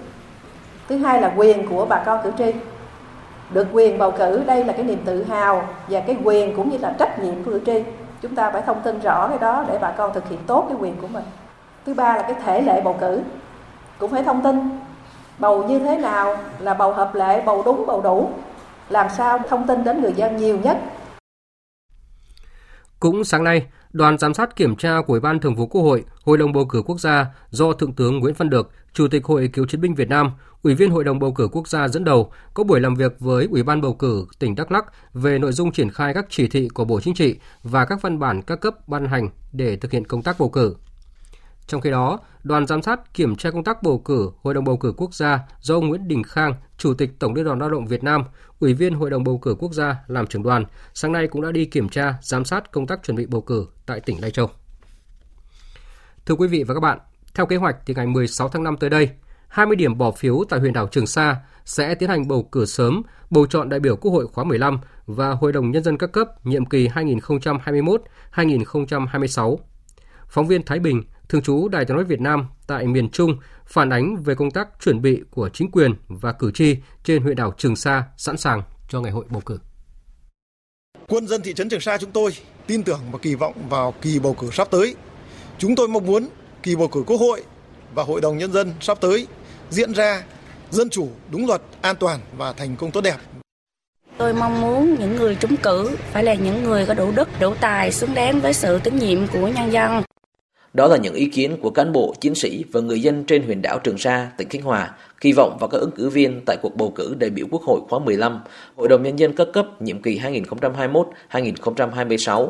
[0.89, 2.53] Thứ hai là quyền của bà con cử tri.
[3.51, 6.79] Được quyền bầu cử đây là cái niềm tự hào và cái quyền cũng như
[6.79, 7.83] là trách nhiệm của cử tri.
[8.23, 10.79] Chúng ta phải thông tin rõ cái đó để bà con thực hiện tốt cái
[10.81, 11.25] quyền của mình.
[11.87, 13.21] Thứ ba là cái thể lệ bầu cử
[13.99, 14.71] cũng phải thông tin
[15.39, 18.31] bầu như thế nào là bầu hợp lệ, bầu đúng, bầu đủ
[18.91, 20.79] làm sao thông tin đến người dân nhiều nhất.
[23.01, 26.05] Cũng sáng nay, đoàn giám sát kiểm tra của Ủy ban Thường vụ Quốc hội,
[26.25, 29.51] Hội đồng bầu cử quốc gia do Thượng tướng Nguyễn Văn Được, Chủ tịch Hội
[29.53, 30.31] Cựu chiến binh Việt Nam,
[30.63, 33.49] Ủy viên Hội đồng bầu cử quốc gia dẫn đầu có buổi làm việc với
[33.51, 36.69] Ủy ban bầu cử tỉnh Đắk Lắk về nội dung triển khai các chỉ thị
[36.75, 40.05] của Bộ Chính trị và các văn bản các cấp ban hành để thực hiện
[40.05, 40.77] công tác bầu cử.
[41.67, 44.77] Trong khi đó, đoàn giám sát kiểm tra công tác bầu cử Hội đồng bầu
[44.77, 47.87] cử quốc gia do ông Nguyễn Đình Khang, Chủ tịch Tổng Liên đoàn Lao động
[47.87, 48.25] Việt Nam,
[48.61, 51.53] Ủy viên Hội đồng bầu cử quốc gia làm trưởng đoàn, sáng nay cũng đã
[51.53, 54.51] đi kiểm tra, giám sát công tác chuẩn bị bầu cử tại tỉnh Lai Châu.
[56.27, 56.99] Thưa quý vị và các bạn,
[57.35, 59.11] theo kế hoạch thì ngày 16 tháng 5 tới đây,
[59.49, 63.03] 20 điểm bỏ phiếu tại huyện đảo Trường Sa sẽ tiến hành bầu cử sớm,
[63.31, 66.47] bầu chọn đại biểu Quốc hội khóa 15 và Hội đồng Nhân dân các cấp
[66.47, 69.57] nhiệm kỳ 2021-2026.
[70.29, 73.91] Phóng viên Thái Bình thường trú Đài tiếng nói Việt Nam tại miền Trung phản
[73.91, 77.55] ánh về công tác chuẩn bị của chính quyền và cử tri trên huyện đảo
[77.59, 79.59] Trường Sa sẵn sàng cho ngày hội bầu cử.
[81.09, 82.31] Quân dân thị trấn Trường Sa chúng tôi
[82.67, 84.95] tin tưởng và kỳ vọng vào kỳ bầu cử sắp tới.
[85.59, 86.29] Chúng tôi mong muốn
[86.63, 87.43] kỳ bầu cử Quốc hội
[87.95, 89.27] và Hội đồng Nhân dân sắp tới
[89.71, 90.23] diễn ra
[90.71, 93.17] dân chủ, đúng luật, an toàn và thành công tốt đẹp.
[94.19, 97.55] Tôi mong muốn những người trúng cử phải là những người có đủ đức, đủ
[97.61, 100.03] tài, xứng đáng với sự tín nhiệm của nhân dân.
[100.73, 103.63] Đó là những ý kiến của cán bộ, chiến sĩ và người dân trên huyện
[103.63, 106.77] đảo Trường Sa, tỉnh Khánh Hòa, kỳ vọng vào các ứng cử viên tại cuộc
[106.77, 108.41] bầu cử đại biểu Quốc hội khóa 15,
[108.77, 110.21] Hội đồng Nhân dân các cấp nhiệm kỳ
[111.31, 112.49] 2021-2026.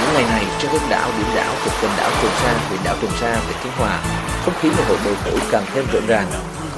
[0.00, 2.96] Những ngày này trên các đảo, biển đảo thuộc quần đảo Trường Sa, huyện đảo
[3.00, 4.02] Trường Sa, tỉnh Khánh Hòa,
[4.44, 6.26] không khí ngày hội bầu cử càng thêm rộn ràng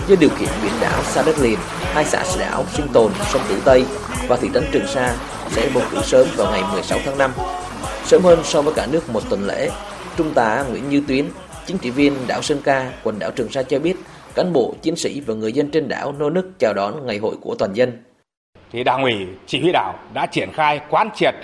[0.08, 3.62] do điều kiện biển đảo xa đất liền, hai xã đảo sinh tồn sông Tử
[3.64, 3.84] Tây
[4.28, 5.16] và thị trấn Trường Sa
[5.50, 7.30] sẽ bầu cử sớm vào ngày 16 tháng 5.
[8.04, 9.70] Sớm hơn so với cả nước một tuần lễ,
[10.16, 11.26] Trung tá Nguyễn Như Tuyến,
[11.66, 13.96] chính trị viên đảo Sơn Ca, quần đảo Trường Sa cho biết,
[14.34, 17.36] cán bộ, chiến sĩ và người dân trên đảo nô nức chào đón ngày hội
[17.40, 18.02] của toàn dân.
[18.72, 19.14] Thì Đảng ủy
[19.46, 21.34] chỉ huy đảo đã triển khai quán triệt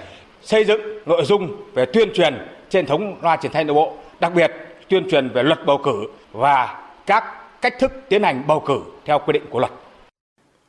[0.42, 4.32] xây dựng nội dung về tuyên truyền trên thống loa truyền thanh nội bộ, đặc
[4.34, 4.52] biệt
[4.88, 7.24] tuyên truyền về luật bầu cử và các
[7.60, 9.72] cách thức tiến hành bầu cử theo quy định của luật.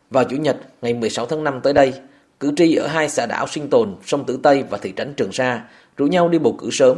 [0.10, 1.94] Vào Chủ nhật ngày 16 tháng 5 tới đây,
[2.44, 5.32] cử tri ở hai xã đảo Sinh Tồn, sông Tử Tây và thị trấn Trường
[5.32, 5.64] Sa
[5.98, 6.98] rủ nhau đi bầu cử sớm.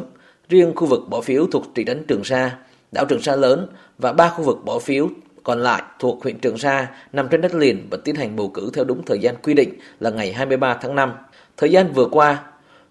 [0.50, 2.58] Riêng khu vực bỏ phiếu thuộc thị trấn Trường Sa,
[2.92, 5.10] đảo Trường Sa lớn và ba khu vực bỏ phiếu
[5.44, 8.70] còn lại thuộc huyện Trường Sa nằm trên đất liền và tiến hành bầu cử
[8.74, 11.12] theo đúng thời gian quy định là ngày 23 tháng 5.
[11.58, 12.44] Thời gian vừa qua,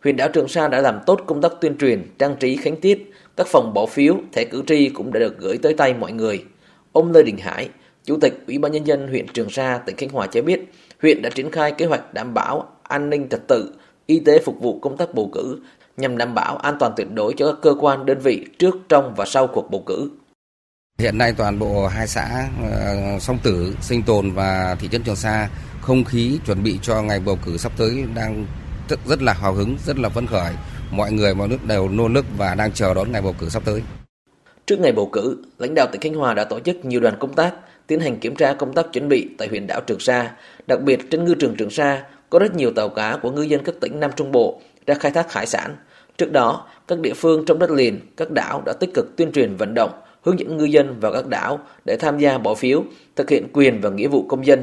[0.04, 3.12] huyện đảo Trường Sa đã làm tốt công tác tuyên truyền, trang trí khánh tiết,
[3.36, 6.44] các phòng bỏ phiếu, thẻ cử tri cũng đã được gửi tới tay mọi người.
[6.92, 7.68] Ông Lê Đình Hải,
[8.04, 11.22] Chủ tịch Ủy ban Nhân dân huyện Trường Sa, tỉnh Khánh Hòa cho biết, huyện
[11.22, 13.74] đã triển khai kế hoạch đảm bảo an ninh trật tự,
[14.07, 15.59] y tế phục vụ công tác bầu cử
[15.96, 19.14] nhằm đảm bảo an toàn tuyệt đối cho các cơ quan đơn vị trước, trong
[19.16, 20.11] và sau cuộc bầu cử.
[20.98, 25.16] Hiện nay toàn bộ hai xã uh, Song Tử, Sinh Tồn và thị trấn Trường
[25.16, 25.48] Sa
[25.80, 28.46] không khí chuẩn bị cho ngày bầu cử sắp tới đang
[28.88, 30.52] rất, rất là hào hứng, rất là phấn khởi.
[30.90, 33.62] Mọi người mọi nước đều nô nức và đang chờ đón ngày bầu cử sắp
[33.64, 33.83] tới.
[34.66, 37.35] Trước ngày bầu cử, lãnh đạo tỉnh Khánh Hòa đã tổ chức nhiều đoàn công
[37.35, 37.54] tác
[37.87, 40.33] tiến hành kiểm tra công tác chuẩn bị tại huyện đảo Trường Sa.
[40.66, 43.64] Đặc biệt trên ngư trường Trường Sa có rất nhiều tàu cá của ngư dân
[43.64, 45.77] các tỉnh Nam Trung Bộ ra khai thác hải sản.
[46.18, 49.57] Trước đó, các địa phương trong đất liền, các đảo đã tích cực tuyên truyền
[49.57, 49.90] vận động,
[50.23, 52.85] hướng dẫn ngư dân vào các đảo để tham gia bỏ phiếu,
[53.16, 54.62] thực hiện quyền và nghĩa vụ công dân.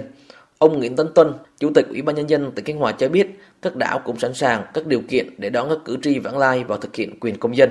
[0.58, 3.28] Ông Nguyễn Tấn Tuân, Chủ tịch Ủy ban Nhân dân tỉnh Khánh Hòa cho biết,
[3.62, 6.64] các đảo cũng sẵn sàng các điều kiện để đón các cử tri vãng lai
[6.64, 7.70] vào thực hiện quyền công dân.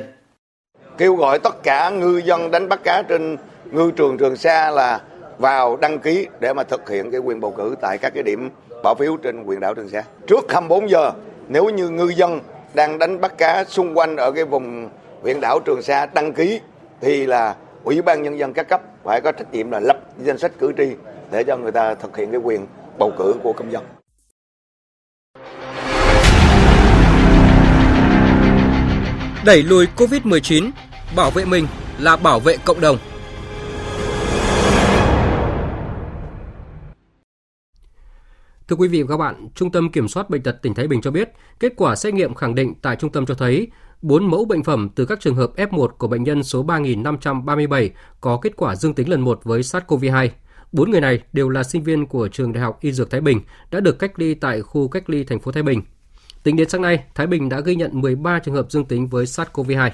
[0.98, 3.36] Kêu gọi tất cả ngư dân đánh bắt cá trên
[3.72, 5.00] ngư trường Trường Sa là
[5.40, 8.50] vào đăng ký để mà thực hiện cái quyền bầu cử tại các cái điểm
[8.82, 10.02] bỏ phiếu trên quyền đảo Trường Sa.
[10.26, 11.12] Trước 24 giờ,
[11.48, 12.40] nếu như ngư dân
[12.74, 14.88] đang đánh bắt cá xung quanh ở cái vùng
[15.22, 16.60] huyện đảo Trường Sa đăng ký
[17.00, 20.38] thì là Ủy ban Nhân dân các cấp phải có trách nhiệm là lập danh
[20.38, 20.88] sách cử tri
[21.30, 22.66] để cho người ta thực hiện cái quyền
[22.98, 23.82] bầu cử của công dân.
[29.44, 30.70] Đẩy lùi Covid-19,
[31.16, 31.66] bảo vệ mình
[31.98, 32.98] là bảo vệ cộng đồng.
[38.70, 41.00] Thưa quý vị và các bạn, Trung tâm Kiểm soát Bệnh tật tỉnh Thái Bình
[41.00, 41.30] cho biết,
[41.60, 43.68] kết quả xét nghiệm khẳng định tại trung tâm cho thấy
[44.02, 48.38] 4 mẫu bệnh phẩm từ các trường hợp F1 của bệnh nhân số 3537 có
[48.42, 50.28] kết quả dương tính lần 1 với SARS-CoV-2.
[50.72, 53.40] 4 người này đều là sinh viên của trường Đại học Y Dược Thái Bình
[53.70, 55.82] đã được cách ly tại khu cách ly thành phố Thái Bình.
[56.42, 59.24] Tính đến sáng nay, Thái Bình đã ghi nhận 13 trường hợp dương tính với
[59.24, 59.90] SARS-CoV-2.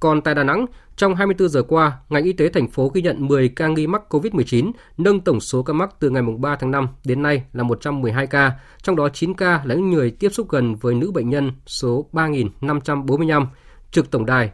[0.00, 3.26] Còn tại Đà Nẵng, trong 24 giờ qua, ngành y tế thành phố ghi nhận
[3.26, 6.88] 10 ca nghi mắc COVID-19, nâng tổng số ca mắc từ ngày 3 tháng 5
[7.04, 10.74] đến nay là 112 ca, trong đó 9 ca là những người tiếp xúc gần
[10.74, 13.46] với nữ bệnh nhân số 3545,
[13.90, 14.50] trực tổng đài,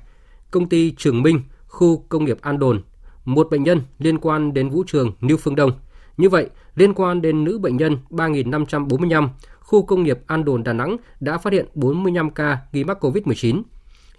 [0.51, 2.83] công ty Trường Minh, khu công nghiệp An Đồn,
[3.25, 5.73] một bệnh nhân liên quan đến vũ trường New Phương Đông.
[6.17, 9.29] Như vậy, liên quan đến nữ bệnh nhân 3545,
[9.61, 13.63] khu công nghiệp An Đồn Đà Nẵng đã phát hiện 45 ca nghi mắc COVID-19.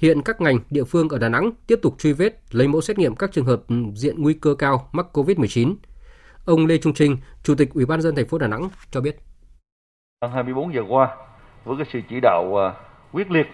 [0.03, 2.97] Hiện các ngành địa phương ở Đà Nẵng tiếp tục truy vết, lấy mẫu xét
[2.97, 3.59] nghiệm các trường hợp
[3.93, 5.75] diện nguy cơ cao mắc COVID-19.
[6.45, 9.19] Ông Lê Trung Trinh, Chủ tịch Ủy ban dân thành phố Đà Nẵng cho biết.
[10.33, 11.15] 24 giờ qua,
[11.65, 12.73] với cái sự chỉ đạo à,
[13.11, 13.47] quyết liệt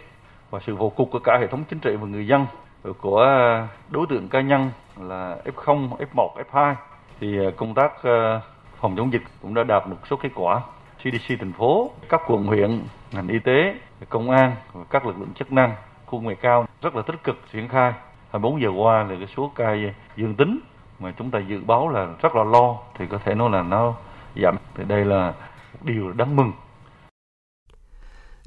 [0.49, 2.45] và sự vào cuộc của cả hệ thống chính trị và người dân
[3.01, 3.25] của
[3.89, 6.75] đối tượng cá nhân là F0, F1, F2
[7.19, 8.41] thì à, công tác à,
[8.81, 10.61] phòng chống dịch cũng đã đạt một số kết quả.
[10.97, 13.75] CDC thành phố, các quận huyện, ngành y tế,
[14.09, 15.75] công an và các lực lượng chức năng
[16.09, 17.93] khu nghệ cao rất là tích cực triển khai
[18.31, 19.75] 24 giờ qua là cái số ca
[20.17, 20.59] dương tính
[20.99, 23.95] mà chúng ta dự báo là rất là lo thì có thể nói là nó
[24.41, 25.33] giảm thì đây là
[25.83, 26.51] điều đáng mừng.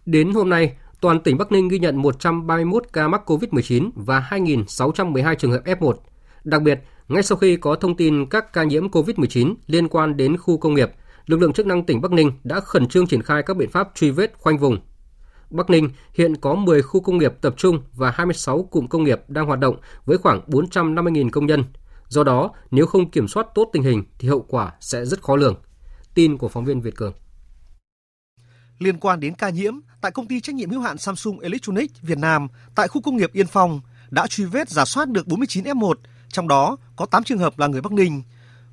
[0.06, 5.34] Đến hôm nay, toàn tỉnh Bắc Ninh ghi nhận 131 ca mắc COVID-19 và 2.612
[5.34, 5.94] trường hợp F1.
[6.44, 10.36] Đặc biệt, ngay sau khi có thông tin các ca nhiễm COVID-19 liên quan đến
[10.36, 10.90] khu công nghiệp,
[11.26, 13.88] lực lượng chức năng tỉnh Bắc Ninh đã khẩn trương triển khai các biện pháp
[13.94, 14.78] truy vết khoanh vùng,
[15.52, 19.20] Bắc Ninh hiện có 10 khu công nghiệp tập trung và 26 cụm công nghiệp
[19.28, 21.64] đang hoạt động với khoảng 450.000 công nhân.
[22.08, 25.36] Do đó, nếu không kiểm soát tốt tình hình thì hậu quả sẽ rất khó
[25.36, 25.56] lường.
[26.14, 27.12] Tin của phóng viên Việt Cường.
[28.78, 32.18] Liên quan đến ca nhiễm, tại công ty trách nhiệm hữu hạn Samsung Electronics Việt
[32.18, 35.94] Nam tại khu công nghiệp Yên Phong đã truy vết giả soát được 49 F1,
[36.28, 38.22] trong đó có 8 trường hợp là người Bắc Ninh,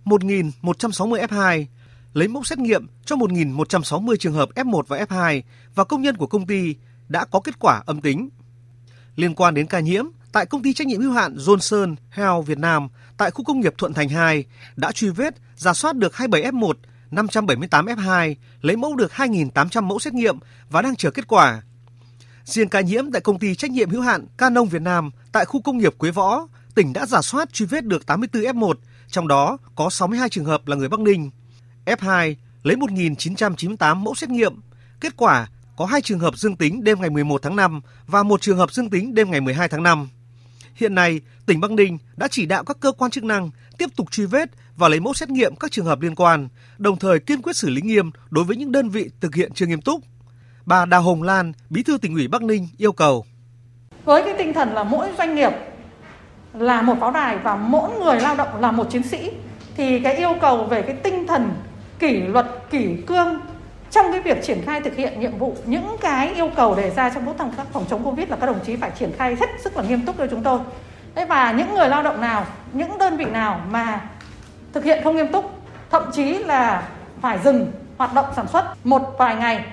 [0.06, 1.66] 1.160 F2,
[2.14, 5.42] lấy mẫu xét nghiệm cho 1.160 trường hợp F1 và F2
[5.76, 6.76] và công nhân của công ty
[7.08, 8.30] đã có kết quả âm tính.
[9.16, 12.58] Liên quan đến ca nhiễm, tại công ty trách nhiệm hữu hạn Johnson Health Việt
[12.58, 14.46] Nam tại khu công nghiệp Thuận Thành 2
[14.76, 16.74] đã truy vết, giả soát được 27 F1,
[17.12, 20.38] 578 F2, lấy mẫu được 2.800 mẫu xét nghiệm
[20.70, 21.62] và đang chờ kết quả.
[22.44, 25.62] Riêng ca nhiễm tại công ty trách nhiệm hữu hạn Canon Việt Nam tại khu
[25.62, 28.74] công nghiệp Quế Võ, tỉnh đã giả soát truy vết được 84 F1,
[29.08, 31.32] trong đó có 62 trường hợp là người Bắc Ninh.
[31.86, 34.60] F2 lấy 1.998 mẫu xét nghiệm.
[35.00, 38.42] Kết quả có hai trường hợp dương tính đêm ngày 11 tháng 5 và một
[38.42, 40.10] trường hợp dương tính đêm ngày 12 tháng 5.
[40.76, 44.12] Hiện nay, tỉnh Bắc Ninh đã chỉ đạo các cơ quan chức năng tiếp tục
[44.12, 47.42] truy vết và lấy mẫu xét nghiệm các trường hợp liên quan, đồng thời kiên
[47.42, 50.02] quyết xử lý nghiêm đối với những đơn vị thực hiện chưa nghiêm túc.
[50.66, 53.26] Bà Đào Hồng Lan, Bí thư tỉnh ủy Bắc Ninh yêu cầu.
[54.06, 55.52] Với cái tinh thần là mỗi doanh nghiệp
[56.54, 59.32] là một pháo đài và mỗi người lao động là một chiến sĩ
[59.78, 61.52] thì cái yêu cầu về cái tinh thần
[62.00, 63.40] kỷ luật, kỷ cương
[63.92, 65.56] trong cái việc triển khai thực hiện nhiệm vụ.
[65.66, 68.60] Những cái yêu cầu đề ra trong công tác phòng chống covid là các đồng
[68.66, 70.60] chí phải triển khai hết sức là nghiêm túc cho chúng tôi.
[71.16, 74.02] Thế và những người lao động nào, những đơn vị nào mà
[74.74, 75.52] thực hiện không nghiêm túc,
[75.92, 76.84] thậm chí là
[77.22, 79.66] phải dừng hoạt động sản xuất một vài ngày,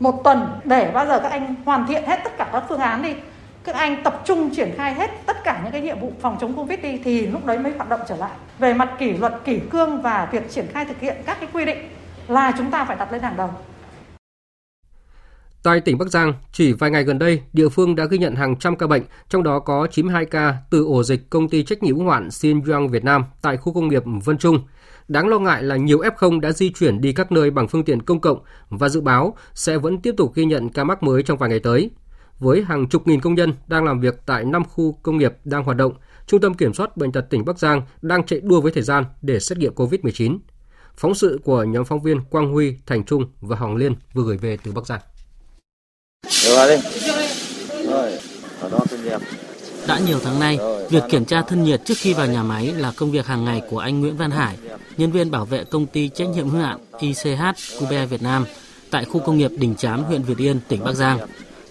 [0.00, 3.02] một tuần để bao giờ các anh hoàn thiện hết tất cả các phương án
[3.02, 3.14] đi
[3.66, 6.54] các anh tập trung triển khai hết tất cả những cái nhiệm vụ phòng chống
[6.56, 9.60] covid đi thì lúc đấy mới hoạt động trở lại về mặt kỷ luật kỷ
[9.70, 11.78] cương và việc triển khai thực hiện các cái quy định
[12.28, 13.50] là chúng ta phải đặt lên hàng đầu
[15.62, 18.56] Tại tỉnh Bắc Giang, chỉ vài ngày gần đây, địa phương đã ghi nhận hàng
[18.56, 21.98] trăm ca bệnh, trong đó có 92 ca từ ổ dịch công ty trách nhiệm
[21.98, 24.58] hữu hạn Xinjiang Việt Nam tại khu công nghiệp Vân Trung.
[25.08, 28.02] Đáng lo ngại là nhiều F0 đã di chuyển đi các nơi bằng phương tiện
[28.02, 31.38] công cộng và dự báo sẽ vẫn tiếp tục ghi nhận ca mắc mới trong
[31.38, 31.90] vài ngày tới.
[32.38, 35.64] Với hàng chục nghìn công nhân đang làm việc tại 5 khu công nghiệp đang
[35.64, 35.92] hoạt động,
[36.26, 39.04] Trung tâm Kiểm soát Bệnh tật tỉnh Bắc Giang đang chạy đua với thời gian
[39.22, 40.38] để xét nghiệm COVID-19.
[40.96, 44.36] Phóng sự của nhóm phóng viên Quang Huy, Thành Trung và Hồng Liên vừa gửi
[44.36, 45.00] về từ Bắc Giang.
[49.88, 50.58] Đã nhiều tháng nay,
[50.90, 53.62] việc kiểm tra thân nhiệt trước khi vào nhà máy là công việc hàng ngày
[53.70, 54.56] của anh Nguyễn Văn Hải,
[54.96, 57.42] nhân viên bảo vệ công ty trách nhiệm hữu hạn ICH
[57.80, 58.44] Cube Việt Nam
[58.90, 61.18] tại khu công nghiệp Đình Chám, huyện Việt Yên, tỉnh Bắc Giang.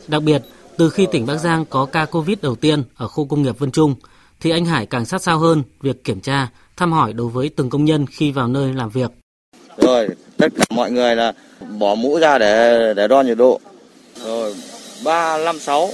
[0.08, 0.42] Đặc biệt,
[0.78, 3.72] từ khi tỉnh Bắc Giang có ca Covid đầu tiên ở khu công nghiệp Vân
[3.72, 3.96] Trung,
[4.40, 7.70] thì anh Hải càng sát sao hơn việc kiểm tra, thăm hỏi đối với từng
[7.70, 9.12] công nhân khi vào nơi làm việc.
[9.78, 10.08] Rồi,
[10.38, 11.34] tất cả mọi người là
[11.80, 13.60] bỏ mũ ra để để đo nhiệt độ.
[14.26, 14.56] Rồi,
[15.04, 15.90] 356.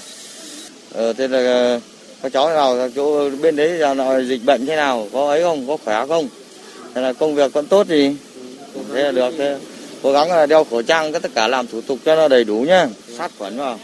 [0.94, 1.80] Ờ, thế là ờ,
[2.22, 5.78] các cháu nào chỗ bên đấy là dịch bệnh thế nào, có ấy không, có
[5.86, 6.28] khỏe không?
[6.96, 8.16] Thế là công việc vẫn tốt gì?
[8.94, 9.60] Thế là được, thế
[10.04, 12.56] cố gắng là đeo khẩu trang, tất cả làm thủ tục cho nó đầy đủ
[12.68, 13.80] nhá, sát khuẩn vào.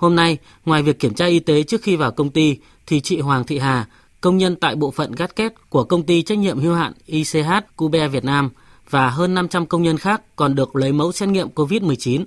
[0.00, 3.20] Hôm nay, ngoài việc kiểm tra y tế trước khi vào công ty, thì chị
[3.20, 3.86] Hoàng Thị Hà,
[4.20, 7.50] công nhân tại bộ phận gắt kết của công ty trách nhiệm hữu hạn ICH
[7.76, 8.50] Cube Việt Nam
[8.90, 12.24] và hơn 500 công nhân khác còn được lấy mẫu xét nghiệm COVID-19.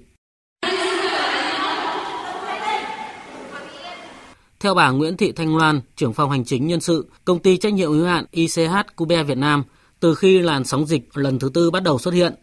[4.59, 7.73] Theo bà Nguyễn Thị Thanh Loan, trưởng phòng hành chính nhân sự, công ty trách
[7.73, 9.63] nhiệm hữu hạn ICH Cube Việt Nam,
[9.99, 12.33] từ khi làn sóng dịch lần thứ tư bắt đầu xuất hiện,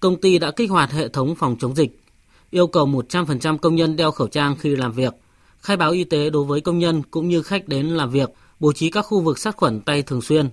[0.00, 2.00] công ty đã kích hoạt hệ thống phòng chống dịch,
[2.50, 5.14] yêu cầu 100% công nhân đeo khẩu trang khi làm việc,
[5.60, 8.30] khai báo y tế đối với công nhân cũng như khách đến làm việc,
[8.60, 10.48] bố trí các khu vực sát khuẩn tay thường xuyên.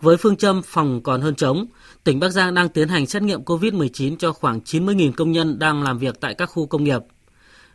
[0.00, 1.66] Với phương châm phòng còn hơn chống,
[2.04, 5.82] tỉnh Bắc Giang đang tiến hành xét nghiệm COVID-19 cho khoảng 90.000 công nhân đang
[5.82, 7.00] làm việc tại các khu công nghiệp.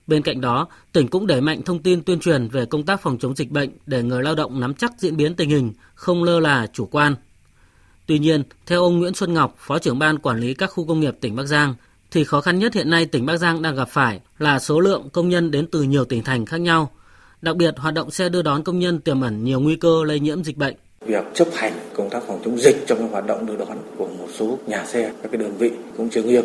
[0.07, 3.17] Bên cạnh đó, tỉnh cũng đẩy mạnh thông tin tuyên truyền về công tác phòng
[3.19, 6.39] chống dịch bệnh để người lao động nắm chắc diễn biến tình hình, không lơ
[6.39, 7.15] là chủ quan.
[8.05, 10.99] Tuy nhiên, theo ông Nguyễn Xuân Ngọc, Phó trưởng ban quản lý các khu công
[10.99, 11.75] nghiệp tỉnh Bắc Giang,
[12.13, 15.09] thì khó khăn nhất hiện nay tỉnh Bắc Giang đang gặp phải là số lượng
[15.13, 16.91] công nhân đến từ nhiều tỉnh thành khác nhau.
[17.41, 20.19] Đặc biệt, hoạt động xe đưa đón công nhân tiềm ẩn nhiều nguy cơ lây
[20.19, 20.75] nhiễm dịch bệnh.
[21.05, 24.27] Việc chấp hành công tác phòng chống dịch trong hoạt động đưa đón của một
[24.33, 26.43] số nhà xe, các cái đơn vị cũng chưa nghiêm.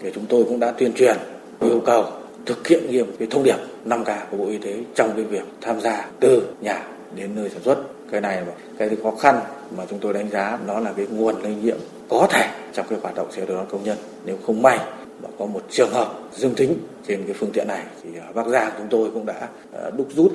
[0.00, 1.16] Thì chúng tôi cũng đã tuyên truyền
[1.60, 2.04] yêu cầu
[2.46, 5.80] thực hiện nghiêm cái thông điệp 5K của Bộ Y tế trong cái việc tham
[5.80, 6.82] gia từ nhà
[7.16, 7.78] đến nơi sản xuất.
[8.10, 9.40] Cái này là cái khó khăn
[9.76, 11.76] mà chúng tôi đánh giá nó là cái nguồn lây nhiễm
[12.08, 14.78] có thể trong cái hoạt động xe đưa đón công nhân nếu không may
[15.22, 18.46] mà có một trường hợp dương tính trên cái phương tiện này thì ở Bắc
[18.46, 19.48] Giang chúng tôi cũng đã
[19.96, 20.32] đúc rút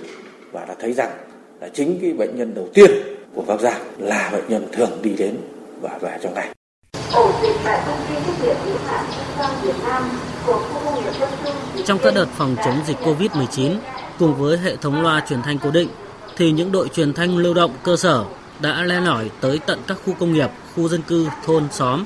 [0.52, 1.12] và đã thấy rằng
[1.62, 2.92] là chính cái bệnh nhân đầu tiên
[3.36, 5.38] của Bắc Giang là bệnh nhân thường đi đến
[5.82, 6.50] và về trong ngày.
[7.14, 9.06] Ổ dịch tại công ty trách nhiệm hữu hạn
[9.64, 10.10] Việt Nam
[10.46, 11.84] của khu công nghiệp Vân Trung.
[11.86, 13.76] Trong các đợt phòng chống dịch COVID-19
[14.20, 15.90] cùng với hệ thống loa truyền thanh cố định
[16.38, 18.26] thì những đội truyền thanh lưu động cơ sở
[18.60, 22.06] đã len lỏi tới tận các khu công nghiệp, khu dân cư, thôn, xóm,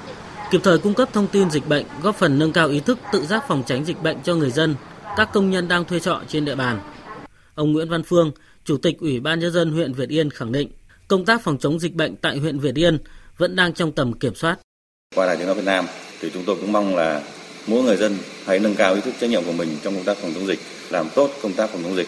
[0.52, 3.26] kịp thời cung cấp thông tin dịch bệnh, góp phần nâng cao ý thức tự
[3.26, 4.76] giác phòng tránh dịch bệnh cho người dân,
[5.18, 6.80] các công nhân đang thuê trọ trên địa bàn.
[7.56, 8.32] Ông Nguyễn Văn Phương,
[8.66, 10.70] Chủ tịch Ủy ban nhân dân huyện Việt Yên khẳng định,
[11.08, 12.98] công tác phòng chống dịch bệnh tại huyện Việt Yên
[13.38, 14.60] vẫn đang trong tầm kiểm soát.
[15.16, 15.86] Qua Đài tiếng nói Việt Nam
[16.22, 17.22] thì chúng tôi cũng mong là
[17.68, 20.18] mỗi người dân hãy nâng cao ý thức trách nhiệm của mình trong công tác
[20.18, 22.08] phòng chống dịch, làm tốt công tác phòng chống dịch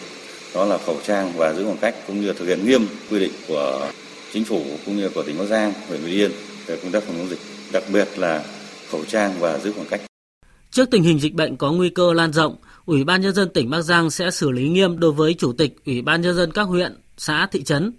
[0.54, 3.32] đó là khẩu trang và giữ khoảng cách cũng như thực hiện nghiêm quy định
[3.48, 3.90] của
[4.32, 6.30] chính phủ cũng như của tỉnh Bắc Giang, huyện Việt Yên
[6.66, 7.38] về công tác phòng chống dịch,
[7.74, 8.44] đặc biệt là
[8.90, 10.00] khẩu trang và giữ khoảng cách.
[10.70, 12.56] Trước tình hình dịch bệnh có nguy cơ lan rộng,
[12.86, 15.76] Ủy ban nhân dân tỉnh Bắc Giang sẽ xử lý nghiêm đối với chủ tịch
[15.86, 17.92] Ủy ban nhân dân các huyện, xã, thị trấn,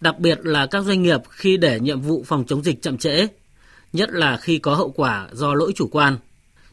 [0.00, 3.26] đặc biệt là các doanh nghiệp khi để nhiệm vụ phòng chống dịch chậm trễ,
[3.92, 6.18] nhất là khi có hậu quả do lỗi chủ quan.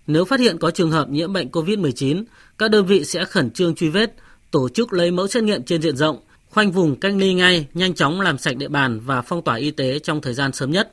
[0.08, 2.24] Nếu phát hiện có trường hợp nhiễm bệnh COVID-19,
[2.58, 4.16] các đơn vị sẽ khẩn trương truy vết,
[4.52, 6.20] tổ chức lấy mẫu xét nghiệm trên diện rộng,
[6.50, 9.72] khoanh vùng cách ly ngay, nhanh chóng làm sạch địa bàn và phong tỏa y
[9.72, 10.92] tế trong thời gian sớm nhất.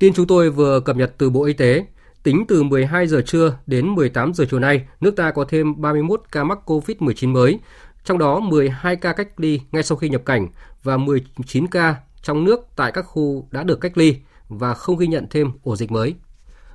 [0.00, 1.86] Tin chúng tôi vừa cập nhật từ Bộ Y tế,
[2.22, 6.22] tính từ 12 giờ trưa đến 18 giờ chiều nay, nước ta có thêm 31
[6.32, 7.58] ca mắc COVID-19 mới,
[8.04, 10.48] trong đó 12 ca cách ly ngay sau khi nhập cảnh
[10.82, 14.16] và 19 ca trong nước tại các khu đã được cách ly
[14.48, 16.14] và không ghi nhận thêm ổ dịch mới.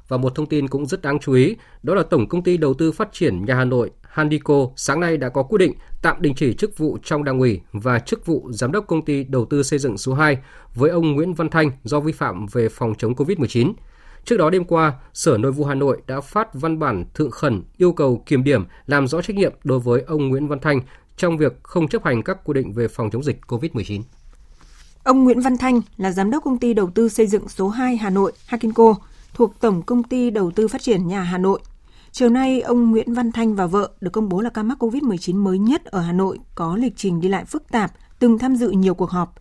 [0.08, 2.74] Và một thông tin cũng rất đáng chú ý, đó là Tổng Công ty Đầu
[2.74, 6.34] tư Phát triển Nhà Hà Nội Handico sáng nay đã có quyết định tạm đình
[6.36, 9.64] chỉ chức vụ trong đảng ủy và chức vụ giám đốc công ty đầu tư
[9.64, 10.38] xây dựng số 2
[10.76, 13.74] với ông Nguyễn Văn Thanh do vi phạm về phòng chống COVID-19.
[14.26, 17.64] Trước đó đêm qua, Sở Nội vụ Hà Nội đã phát văn bản thượng khẩn
[17.78, 20.82] yêu cầu kiểm điểm làm rõ trách nhiệm đối với ông Nguyễn Văn Thanh
[21.18, 24.02] trong việc không chấp hành các quy định về phòng chống dịch COVID-19.
[25.04, 27.98] Ông Nguyễn Văn Thanh là giám đốc công ty đầu tư xây dựng số 2
[27.98, 28.96] Hà Nội Hakinco
[29.34, 31.60] thuộc Tổng công ty đầu tư phát triển nhà Hà Nội.
[32.18, 35.36] Chiều nay, ông Nguyễn Văn Thanh và vợ được công bố là ca mắc COVID-19
[35.36, 38.70] mới nhất ở Hà Nội có lịch trình đi lại phức tạp, từng tham dự
[38.70, 39.36] nhiều cuộc họp.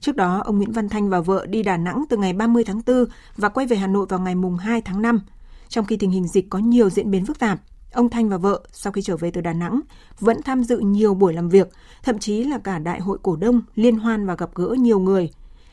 [0.00, 2.80] Trước đó, ông Nguyễn Văn Thanh và vợ đi Đà Nẵng từ ngày 30 tháng
[2.86, 3.04] 4
[3.36, 5.20] và quay về Hà Nội vào ngày mùng 2 tháng 5.
[5.68, 7.60] Trong khi tình hình dịch có nhiều diễn biến phức tạp,
[7.92, 9.80] ông Thanh và vợ sau khi trở về từ Đà Nẵng
[10.20, 11.68] vẫn tham dự nhiều buổi làm việc,
[12.02, 15.30] thậm chí là cả đại hội cổ đông, liên hoan và gặp gỡ nhiều người.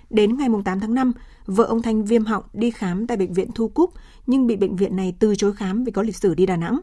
[0.10, 1.12] Đến ngày 8 tháng 5,
[1.45, 3.93] vợ ông Thanh viêm họng đi khám tại bệnh viện Thu Cúc
[4.27, 6.79] nhưng bị bệnh viện này từ chối khám vì có lịch sử đi Đà Nẵng.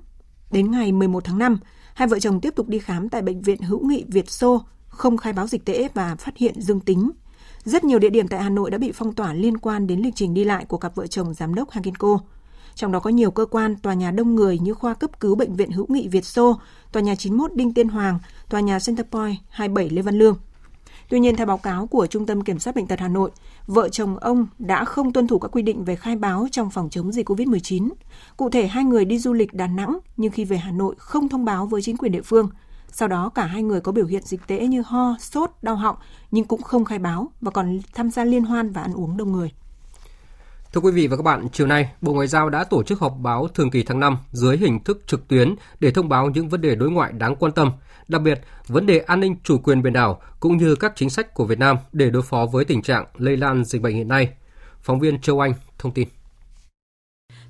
[0.51, 1.59] Đến ngày 11 tháng 5,
[1.95, 5.17] hai vợ chồng tiếp tục đi khám tại bệnh viện hữu nghị Việt Xô, không
[5.17, 7.11] khai báo dịch tễ và phát hiện dương tính.
[7.65, 10.15] Rất nhiều địa điểm tại Hà Nội đã bị phong tỏa liên quan đến lịch
[10.17, 12.19] trình đi lại của cặp vợ chồng giám đốc Hagenco.
[12.75, 15.57] Trong đó có nhiều cơ quan, tòa nhà đông người như khoa cấp cứu bệnh
[15.57, 16.61] viện hữu nghị Việt Xô,
[16.93, 20.37] tòa nhà 91 Đinh Tiên Hoàng, tòa nhà Centerpoint 27 Lê Văn Lương.
[21.11, 23.31] Tuy nhiên, theo báo cáo của Trung tâm Kiểm soát Bệnh tật Hà Nội,
[23.67, 26.91] vợ chồng ông đã không tuân thủ các quy định về khai báo trong phòng
[26.91, 27.89] chống dịch COVID-19.
[28.37, 31.29] Cụ thể, hai người đi du lịch Đà Nẵng nhưng khi về Hà Nội không
[31.29, 32.49] thông báo với chính quyền địa phương.
[32.93, 35.97] Sau đó cả hai người có biểu hiện dịch tễ như ho, sốt, đau họng
[36.31, 39.33] nhưng cũng không khai báo và còn tham gia liên hoan và ăn uống đông
[39.33, 39.51] người.
[40.73, 43.17] Thưa quý vị và các bạn, chiều nay, Bộ Ngoại giao đã tổ chức họp
[43.19, 46.61] báo thường kỳ tháng 5 dưới hình thức trực tuyến để thông báo những vấn
[46.61, 47.73] đề đối ngoại đáng quan tâm,
[48.11, 51.35] đặc biệt vấn đề an ninh chủ quyền biển đảo cũng như các chính sách
[51.35, 54.29] của Việt Nam để đối phó với tình trạng lây lan dịch bệnh hiện nay.
[54.83, 56.09] Phóng viên Châu Anh thông tin.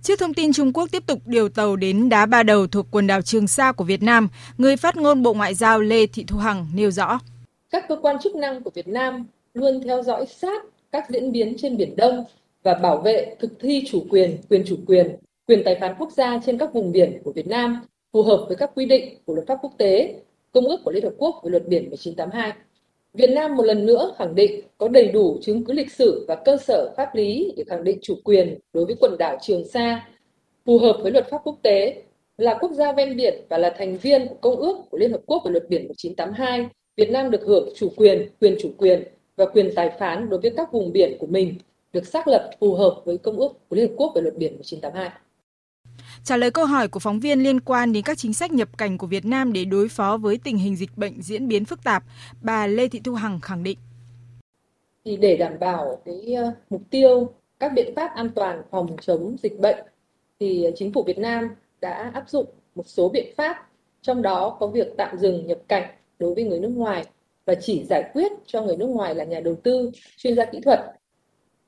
[0.02, 3.06] Trước thông tin Trung Quốc tiếp tục điều tàu đến đá ba đầu thuộc quần
[3.06, 6.38] đảo Trường Sa của Việt Nam, người phát ngôn Bộ Ngoại giao Lê Thị Thu
[6.38, 7.18] Hằng nêu rõ.
[7.70, 11.54] Các cơ quan chức năng của Việt Nam luôn theo dõi sát các diễn biến
[11.58, 12.24] trên Biển Đông
[12.62, 15.16] và bảo vệ thực thi chủ quyền, quyền chủ quyền,
[15.48, 17.80] quyền tài phán quốc gia trên các vùng biển của Việt Nam
[18.12, 20.14] phù hợp với các quy định của luật pháp quốc tế,
[20.52, 22.52] Công ước của Liên Hợp Quốc về luật biển 1982.
[23.14, 26.34] Việt Nam một lần nữa khẳng định có đầy đủ chứng cứ lịch sử và
[26.44, 30.08] cơ sở pháp lý để khẳng định chủ quyền đối với quần đảo Trường Sa
[30.66, 32.02] phù hợp với luật pháp quốc tế,
[32.38, 35.20] là quốc gia ven biển và là thành viên của Công ước của Liên Hợp
[35.26, 36.66] Quốc về luật biển 1982.
[36.96, 39.02] Việt Nam được hưởng chủ quyền, quyền chủ quyền
[39.36, 41.54] và quyền tài phán đối với các vùng biển của mình
[41.92, 44.52] được xác lập phù hợp với Công ước của Liên Hợp Quốc về luật biển
[44.52, 45.10] 1982.
[46.24, 48.98] Trả lời câu hỏi của phóng viên liên quan đến các chính sách nhập cảnh
[48.98, 52.02] của Việt Nam để đối phó với tình hình dịch bệnh diễn biến phức tạp,
[52.42, 53.78] bà Lê Thị Thu Hằng khẳng định.
[55.04, 59.36] Thì để đảm bảo cái ờ, mục tiêu các biện pháp an toàn phòng chống
[59.42, 59.84] dịch bệnh
[60.40, 61.48] thì chính phủ Việt Nam
[61.80, 63.68] đã áp dụng một số biện pháp
[64.02, 67.04] trong đó có việc tạm dừng nhập cảnh đối với người nước ngoài
[67.44, 70.60] và chỉ giải quyết cho người nước ngoài là nhà đầu tư, chuyên gia kỹ
[70.60, 70.80] thuật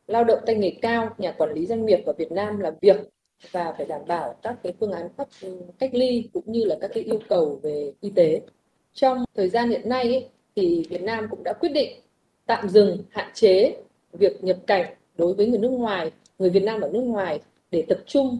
[0.06, 2.96] lao động tay nghề cao, nhà quản lý doanh nghiệp vào Việt Nam làm việc
[3.50, 6.76] và phải đảm bảo các cái phương án cách ừ, cách ly cũng như là
[6.80, 8.40] các cái yêu cầu về y tế.
[8.94, 12.00] Trong thời gian hiện nay ấy, thì Việt Nam cũng đã quyết định
[12.46, 13.76] tạm dừng hạn chế
[14.12, 17.40] việc nhập cảnh đối với người nước ngoài, người Việt Nam ở nước ngoài
[17.70, 18.38] để tập trung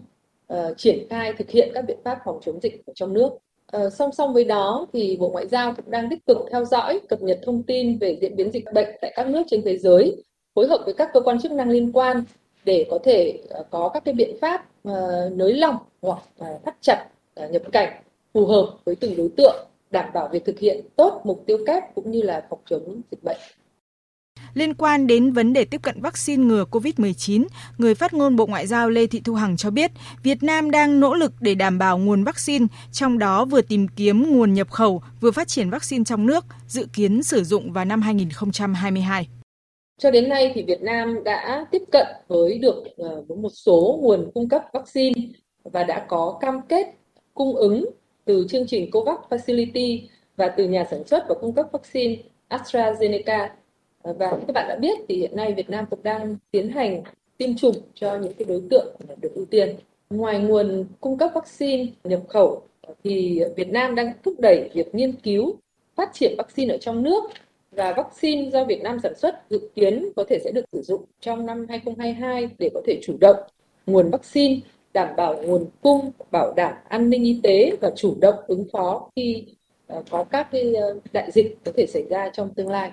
[0.53, 3.29] uh, triển khai thực hiện các biện pháp phòng chống dịch ở trong nước.
[3.77, 6.99] Uh, song song với đó thì Bộ Ngoại giao cũng đang tích cực theo dõi,
[7.09, 10.23] cập nhật thông tin về diễn biến dịch bệnh tại các nước trên thế giới
[10.55, 12.23] phối hợp với các cơ quan chức năng liên quan
[12.65, 16.19] để có thể ờ, có các cái biện pháp ờ, nới lỏng hoặc
[16.65, 17.05] thắt chặt
[17.35, 18.03] ờ, nhập cảnh
[18.33, 21.95] phù hợp với từng đối tượng đảm bảo việc thực hiện tốt mục tiêu kép
[21.95, 23.37] cũng như là phòng chống dịch bệnh.
[24.53, 27.45] Liên quan đến vấn đề tiếp cận vaccine ngừa COVID-19,
[27.77, 29.91] người phát ngôn Bộ Ngoại giao Lê Thị Thu Hằng cho biết
[30.23, 34.23] Việt Nam đang nỗ lực để đảm bảo nguồn vaccine, trong đó vừa tìm kiếm
[34.29, 38.01] nguồn nhập khẩu, vừa phát triển vaccine trong nước, dự kiến sử dụng vào năm
[38.01, 39.27] 2022.
[39.97, 43.99] Cho đến nay thì Việt Nam đã tiếp cận với được ờ, với một số
[44.01, 45.21] nguồn cung cấp vaccine
[45.63, 46.87] và đã có cam kết
[47.33, 47.85] cung ứng
[48.25, 50.01] từ chương trình COVAX Facility
[50.37, 52.15] và từ nhà sản xuất và cung cấp vaccine
[52.49, 53.47] AstraZeneca.
[54.01, 57.03] Ờ, và các bạn đã biết thì hiện nay Việt Nam cũng đang tiến hành
[57.37, 59.75] tiêm chủng cho những cái đối tượng được ưu tiên.
[60.09, 62.61] Ngoài nguồn cung cấp vaccine nhập khẩu
[63.03, 65.55] thì Việt Nam đang thúc đẩy việc nghiên cứu
[65.95, 67.23] phát triển vaccine ở trong nước
[67.75, 71.05] và vaccine do Việt Nam sản xuất dự kiến có thể sẽ được sử dụng
[71.19, 73.35] trong năm 2022 để có thể chủ động
[73.85, 74.59] nguồn vaccine,
[74.93, 79.09] đảm bảo nguồn cung, bảo đảm an ninh y tế và chủ động ứng phó
[79.15, 79.45] khi
[79.87, 82.91] ờ, có các cái ờ, đại dịch có thể xảy ra trong tương lai.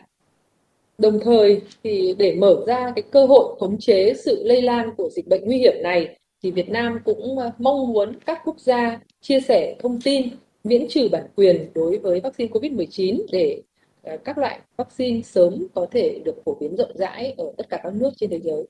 [0.98, 5.08] Đồng thời thì để mở ra cái cơ hội khống chế sự lây lan của
[5.12, 9.00] dịch bệnh nguy hiểm này thì Việt Nam cũng ờ, mong muốn các quốc gia
[9.20, 10.28] chia sẻ thông tin
[10.64, 13.62] miễn trừ bản quyền đối với vaccine COVID-19 để
[14.02, 17.80] Ờ, các loại vaccine sớm có thể được phổ biến rộng rãi ở tất cả
[17.82, 18.66] các nước trên thế giới.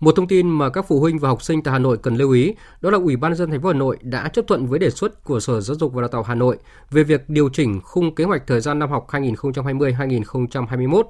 [0.00, 2.30] Một thông tin mà các phụ huynh và học sinh tại Hà Nội cần lưu
[2.30, 4.90] ý, đó là Ủy ban dân thành phố Hà Nội đã chấp thuận với đề
[4.90, 6.56] xuất của Sở Giáo dục và Đào tạo Hà Nội
[6.90, 11.02] về việc điều chỉnh khung kế hoạch thời gian năm học 2020-2021.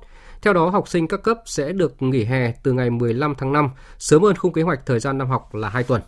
[0.42, 3.70] Theo đó, học sinh các cấp sẽ được nghỉ hè từ ngày 15 tháng 5,
[3.98, 6.02] sớm hơn khung kế hoạch thời gian năm học là 2 tuần.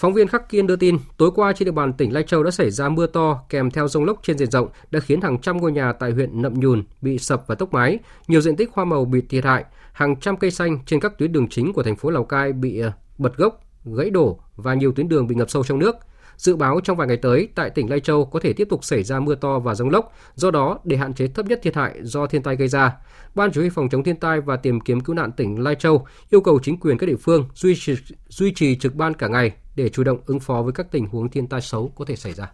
[0.00, 2.50] Phóng viên Khắc Kiên đưa tin, tối qua trên địa bàn tỉnh Lai Châu đã
[2.50, 5.56] xảy ra mưa to kèm theo rông lốc trên diện rộng đã khiến hàng trăm
[5.56, 7.98] ngôi nhà tại huyện Nậm Nhùn bị sập và tốc mái,
[8.28, 11.32] nhiều diện tích hoa màu bị thiệt hại, hàng trăm cây xanh trên các tuyến
[11.32, 14.92] đường chính của thành phố Lào Cai bị ờ, bật gốc, gãy đổ và nhiều
[14.92, 15.96] tuyến đường bị ngập sâu trong nước.
[16.36, 19.02] Dự báo trong vài ngày tới, tại tỉnh Lai Châu có thể tiếp tục xảy
[19.02, 21.94] ra mưa to và rông lốc, do đó để hạn chế thấp nhất thiệt hại
[22.02, 22.92] do thiên tai gây ra,
[23.34, 26.06] Ban Chỉ huy phòng chống thiên tai và tìm kiếm cứu nạn tỉnh Lai Châu
[26.30, 27.94] yêu cầu chính quyền các địa phương duy trì,
[28.28, 29.52] duy trì trực ban cả ngày
[29.82, 32.32] để chủ động ứng phó với các tình huống thiên tai xấu có thể xảy
[32.32, 32.52] ra.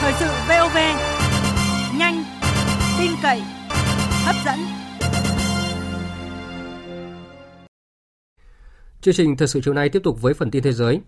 [0.00, 0.76] Thời sự VOV,
[1.98, 2.24] nhanh,
[2.98, 3.42] tin cậy,
[4.24, 4.58] hấp dẫn.
[9.00, 11.00] Chương trình thời sự chiều nay tiếp tục với phần tin thế giới.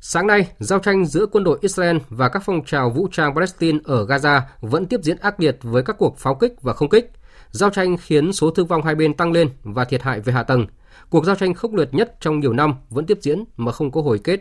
[0.00, 3.78] Sáng nay, giao tranh giữa quân đội Israel và các phong trào vũ trang Palestine
[3.84, 7.10] ở Gaza vẫn tiếp diễn ác liệt với các cuộc pháo kích và không kích.
[7.50, 10.42] Giao tranh khiến số thương vong hai bên tăng lên và thiệt hại về hạ
[10.42, 10.66] tầng.
[11.10, 14.02] Cuộc giao tranh khốc liệt nhất trong nhiều năm vẫn tiếp diễn mà không có
[14.02, 14.40] hồi kết.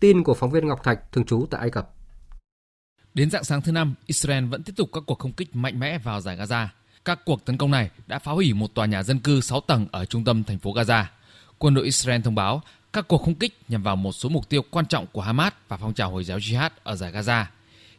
[0.00, 1.90] Tin của phóng viên Ngọc Thạch thường trú tại Ai Cập.
[3.14, 5.98] Đến dạng sáng thứ năm, Israel vẫn tiếp tục các cuộc không kích mạnh mẽ
[5.98, 6.66] vào giải Gaza.
[7.04, 9.86] Các cuộc tấn công này đã phá hủy một tòa nhà dân cư 6 tầng
[9.92, 11.04] ở trung tâm thành phố Gaza.
[11.58, 12.62] Quân đội Israel thông báo
[12.94, 15.76] các cuộc không kích nhằm vào một số mục tiêu quan trọng của Hamas và
[15.76, 17.44] phong trào Hồi giáo Jihad ở giải Gaza.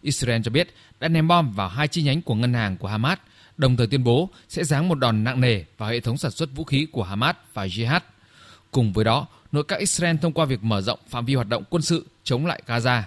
[0.02, 3.18] Israel cho biết đã ném bom vào hai chi nhánh của ngân hàng của Hamas,
[3.58, 6.50] đồng thời tuyên bố sẽ giáng một đòn nặng nề vào hệ thống sản xuất
[6.56, 8.00] vũ khí của Hamas và Jihad.
[8.72, 11.64] Cùng với đó, nội các Israel thông qua việc mở rộng phạm vi hoạt động
[11.70, 13.02] quân sự chống lại Gaza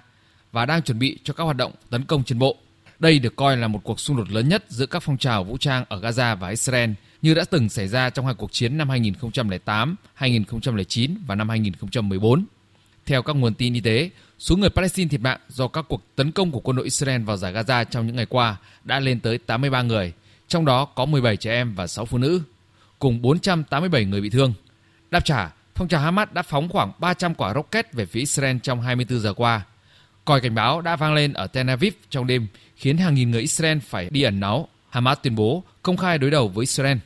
[0.53, 2.57] và đang chuẩn bị cho các hoạt động tấn công trên bộ.
[2.99, 5.59] Đây được coi là một cuộc xung đột lớn nhất giữa các phong trào vũ
[5.59, 6.91] trang ở Gaza và Israel
[7.23, 12.45] như đã từng xảy ra trong hai cuộc chiến năm 2008, 2009 và năm 2014.
[13.07, 16.33] Theo các nguồn tin y tế, số người Palestine thiệt mạng do các cuộc tấn
[16.33, 19.39] công của quân đội Israel vào giải Gaza trong những ngày qua đã lên tới
[19.39, 20.13] 83 người,
[20.49, 22.43] trong đó có 17 trẻ em và 6 phụ nữ,
[22.99, 24.55] cùng 487 người bị thương.
[25.11, 28.81] Đáp trả, phong trào Hamas đã phóng khoảng 300 quả rocket về phía Israel trong
[28.81, 29.63] 24 giờ qua.
[30.25, 32.47] Còi cảnh báo đã vang lên ở Tel Aviv trong đêm,
[32.77, 34.69] khiến hàng nghìn người Israel phải đi ẩn náu.
[34.91, 36.99] Hamas tuyên bố công khai đối đầu với Israel.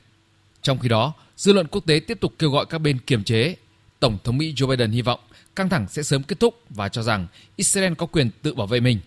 [0.62, 3.56] Trong khi đó, dư luận quốc tế tiếp tục kêu gọi các bên kiềm chế.
[4.00, 5.20] Tổng thống Mỹ Joe Biden hy vọng
[5.56, 7.26] căng thẳng sẽ sớm kết thúc và cho rằng
[7.56, 9.00] Israel có quyền tự bảo vệ mình.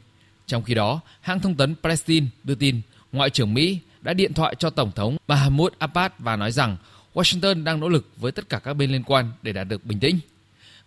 [0.48, 2.82] Trong khi đó, hãng thông tấn Palestine đưa tin
[3.12, 6.78] Ngoại trưởng Mỹ đã điện thoại cho Tổng thống Mahmoud Abbas và nói rằng
[7.14, 10.00] Washington đang nỗ lực với tất cả các bên liên quan để đạt được bình
[10.00, 10.20] tĩnh.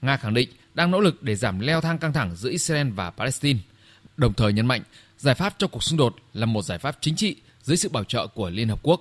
[0.03, 3.11] Nga khẳng định đang nỗ lực để giảm leo thang căng thẳng giữa Israel và
[3.11, 3.61] Palestine,
[4.17, 4.83] đồng thời nhấn mạnh
[5.19, 8.05] giải pháp cho cuộc xung đột là một giải pháp chính trị dưới sự bảo
[8.05, 9.01] trợ của Liên Hợp Quốc.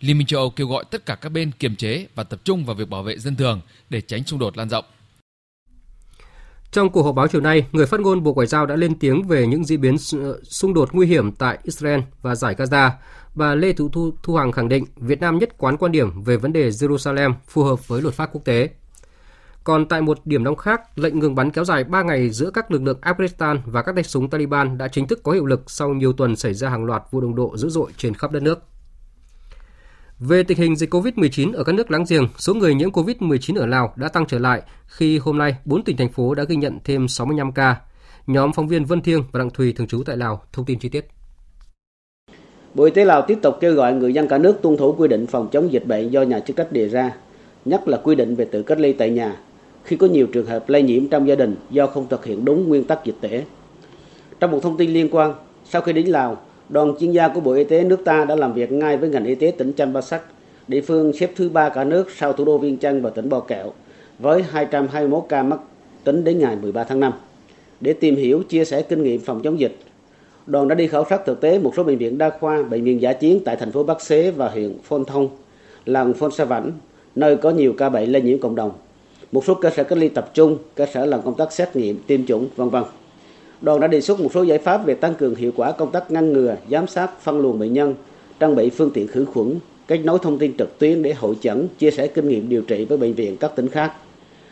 [0.00, 2.64] Liên minh châu Âu kêu gọi tất cả các bên kiềm chế và tập trung
[2.64, 4.84] vào việc bảo vệ dân thường để tránh xung đột lan rộng.
[6.72, 9.22] Trong cuộc họp báo chiều nay, người phát ngôn Bộ Ngoại giao đã lên tiếng
[9.22, 9.98] về những diễn biến
[10.42, 12.90] xung đột nguy hiểm tại Israel và giải Gaza.
[13.36, 16.36] Bà Lê Thu, Thu, Thu Hằng khẳng định Việt Nam nhất quán quan điểm về
[16.36, 18.70] vấn đề Jerusalem phù hợp với luật pháp quốc tế.
[19.64, 22.70] Còn tại một điểm nóng khác, lệnh ngừng bắn kéo dài 3 ngày giữa các
[22.70, 25.88] lực lượng Afghanistan và các tay súng Taliban đã chính thức có hiệu lực sau
[25.88, 28.58] nhiều tuần xảy ra hàng loạt vụ đồng độ dữ dội trên khắp đất nước.
[30.18, 33.66] Về tình hình dịch COVID-19 ở các nước láng giềng, số người nhiễm COVID-19 ở
[33.66, 36.78] Lào đã tăng trở lại khi hôm nay 4 tỉnh thành phố đã ghi nhận
[36.84, 37.76] thêm 65 ca.
[38.26, 40.88] Nhóm phóng viên Vân Thiêng và Đặng Thùy thường trú tại Lào thông tin chi
[40.88, 41.15] tiết.
[42.76, 45.08] Bộ Y tế Lào tiếp tục kêu gọi người dân cả nước tuân thủ quy
[45.08, 47.16] định phòng chống dịch bệnh do nhà chức trách đề ra,
[47.64, 49.36] nhất là quy định về tự cách ly tại nhà
[49.84, 52.68] khi có nhiều trường hợp lây nhiễm trong gia đình do không thực hiện đúng
[52.68, 53.42] nguyên tắc dịch tễ.
[54.40, 57.52] Trong một thông tin liên quan, sau khi đến Lào, đoàn chuyên gia của Bộ
[57.52, 60.22] Y tế nước ta đã làm việc ngay với ngành y tế tỉnh Champasak,
[60.68, 63.40] địa phương xếp thứ ba cả nước sau thủ đô Viên Chăn và tỉnh Bò
[63.40, 63.72] Kẹo,
[64.18, 65.60] với 221 ca mắc
[66.04, 67.12] tính đến ngày 13 tháng 5.
[67.80, 69.76] Để tìm hiểu, chia sẻ kinh nghiệm phòng chống dịch,
[70.46, 73.00] đoàn đã đi khảo sát thực tế một số bệnh viện đa khoa, bệnh viện
[73.00, 75.28] giả chiến tại thành phố Bắc Xế và huyện Phôn Thông,
[75.84, 76.72] làng Phôn Sa Vảnh,
[77.14, 78.72] nơi có nhiều ca bệnh lây nhiễm cộng đồng.
[79.32, 81.98] Một số cơ sở cách ly tập trung, cơ sở làm công tác xét nghiệm,
[82.06, 82.82] tiêm chủng, vân vân.
[83.60, 86.10] Đoàn đã đề xuất một số giải pháp về tăng cường hiệu quả công tác
[86.10, 87.94] ngăn ngừa, giám sát, phân luồng bệnh nhân,
[88.40, 91.68] trang bị phương tiện khử khuẩn, kết nối thông tin trực tuyến để hội chẩn,
[91.78, 93.92] chia sẻ kinh nghiệm điều trị với bệnh viện các tỉnh khác.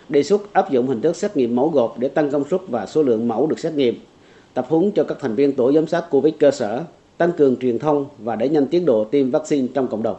[0.08, 2.86] Đề xuất áp dụng hình thức xét nghiệm mẫu gộp để tăng công suất và
[2.86, 3.94] số lượng mẫu được xét nghiệm,
[4.54, 6.84] tập huấn cho các thành viên tổ giám sát COVID cơ sở,
[7.18, 10.16] tăng cường truyền thông và đẩy nhanh tiến độ tiêm vaccine trong cộng đồng.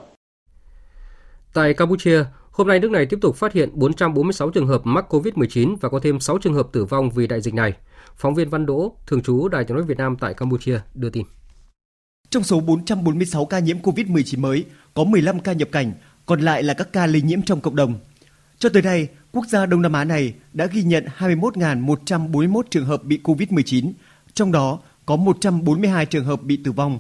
[1.54, 5.76] Tại Campuchia, hôm nay nước này tiếp tục phát hiện 446 trường hợp mắc COVID-19
[5.82, 7.74] và có thêm 6 trường hợp tử vong vì đại dịch này.
[8.16, 11.26] Phóng viên Văn Đỗ, thường trú Đài tiếng nói Việt Nam tại Campuchia đưa tin.
[12.30, 15.94] Trong số 446 ca nhiễm COVID-19 mới, có 15 ca nhập cảnh,
[16.26, 18.00] còn lại là các ca lây nhiễm trong cộng đồng.
[18.60, 23.04] Cho tới nay, quốc gia Đông Nam Á này đã ghi nhận 21.141 trường hợp
[23.04, 23.92] bị COVID-19,
[24.36, 27.00] trong đó có 142 trường hợp bị tử vong.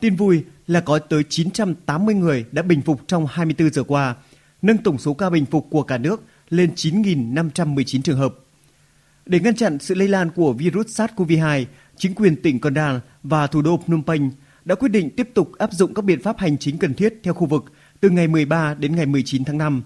[0.00, 4.14] Tin vui là có tới 980 người đã bình phục trong 24 giờ qua,
[4.62, 8.34] nâng tổng số ca bình phục của cả nước lên 9.519 trường hợp.
[9.26, 11.64] Để ngăn chặn sự lây lan của virus SARS-CoV-2,
[11.96, 14.30] chính quyền tỉnh Condal và thủ đô Phnom Penh
[14.64, 17.34] đã quyết định tiếp tục áp dụng các biện pháp hành chính cần thiết theo
[17.34, 17.64] khu vực
[18.00, 19.82] từ ngày 13 đến ngày 19 tháng 5.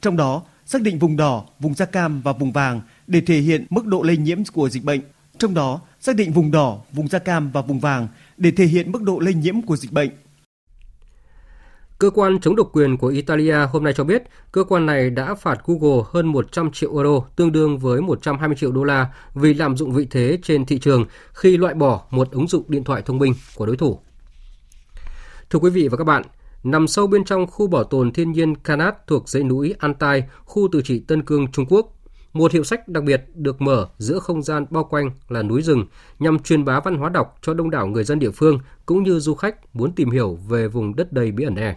[0.00, 3.66] Trong đó, xác định vùng đỏ, vùng da cam và vùng vàng để thể hiện
[3.70, 5.00] mức độ lây nhiễm của dịch bệnh.
[5.38, 8.92] Trong đó, xác định vùng đỏ, vùng da cam và vùng vàng để thể hiện
[8.92, 10.10] mức độ lây nhiễm của dịch bệnh.
[11.98, 14.22] Cơ quan chống độc quyền của Italia hôm nay cho biết
[14.52, 18.72] cơ quan này đã phạt Google hơn 100 triệu euro, tương đương với 120 triệu
[18.72, 22.48] đô la vì lạm dụng vị thế trên thị trường khi loại bỏ một ứng
[22.48, 23.98] dụng điện thoại thông minh của đối thủ.
[25.50, 26.22] Thưa quý vị và các bạn,
[26.64, 30.68] nằm sâu bên trong khu bảo tồn thiên nhiên Kanat thuộc dãy núi Antai, khu
[30.72, 31.99] tự trị Tân Cương, Trung Quốc,
[32.32, 35.84] một hiệu sách đặc biệt được mở giữa không gian bao quanh là núi rừng
[36.18, 39.20] nhằm truyền bá văn hóa đọc cho đông đảo người dân địa phương cũng như
[39.20, 41.76] du khách muốn tìm hiểu về vùng đất đầy bí ẩn này.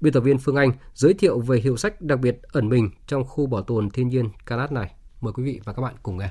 [0.00, 3.24] Biên tập viên Phương Anh giới thiệu về hiệu sách đặc biệt ẩn mình trong
[3.24, 4.90] khu bảo tồn thiên nhiên Calat này.
[5.20, 6.30] Mời quý vị và các bạn cùng nghe.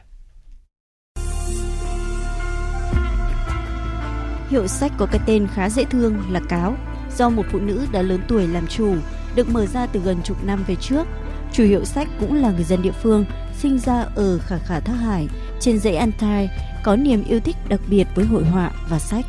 [4.50, 6.76] Hiệu sách có cái tên khá dễ thương là Cáo,
[7.18, 8.96] do một phụ nữ đã lớn tuổi làm chủ,
[9.36, 11.08] được mở ra từ gần chục năm về trước.
[11.52, 13.26] Chủ hiệu sách cũng là người dân địa phương,
[13.58, 15.28] sinh ra ở Khả Khả Thác Hải,
[15.60, 16.50] trên dãy Antai,
[16.84, 19.26] có niềm yêu thích đặc biệt với hội họa và sách.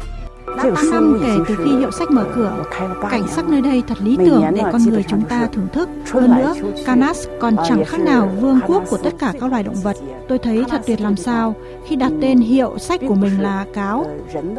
[0.57, 2.65] Đã 8 năm kể từ khi hiệu sách mở cửa,
[3.11, 5.89] cảnh sắc nơi đây thật lý tưởng để con người chúng ta thưởng thức.
[6.13, 6.55] Hơn nữa,
[6.87, 9.97] Canas còn chẳng khác nào vương quốc của tất cả các loài động vật.
[10.29, 11.55] Tôi thấy thật tuyệt làm sao
[11.87, 14.07] khi đặt tên hiệu sách của mình là cáo.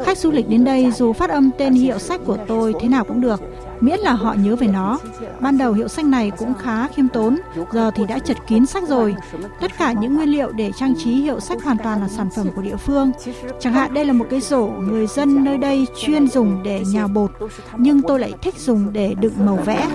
[0.06, 3.04] Khách du lịch đến đây dù phát âm tên hiệu sách của tôi thế nào
[3.04, 3.42] cũng được,
[3.82, 5.00] miễn là họ nhớ về nó.
[5.40, 7.38] Ban đầu hiệu sách này cũng khá khiêm tốn,
[7.72, 9.16] giờ thì đã chật kín sách rồi.
[9.62, 12.48] Tất cả những nguyên liệu để trang trí hiệu sách hoàn toàn là sản phẩm
[12.56, 13.12] của địa phương.
[13.60, 17.08] Chẳng hạn đây là một cái rổ người dân nơi đây chuyên dùng để nhào
[17.08, 17.32] bột,
[17.78, 19.88] nhưng tôi lại thích dùng để đựng màu vẽ.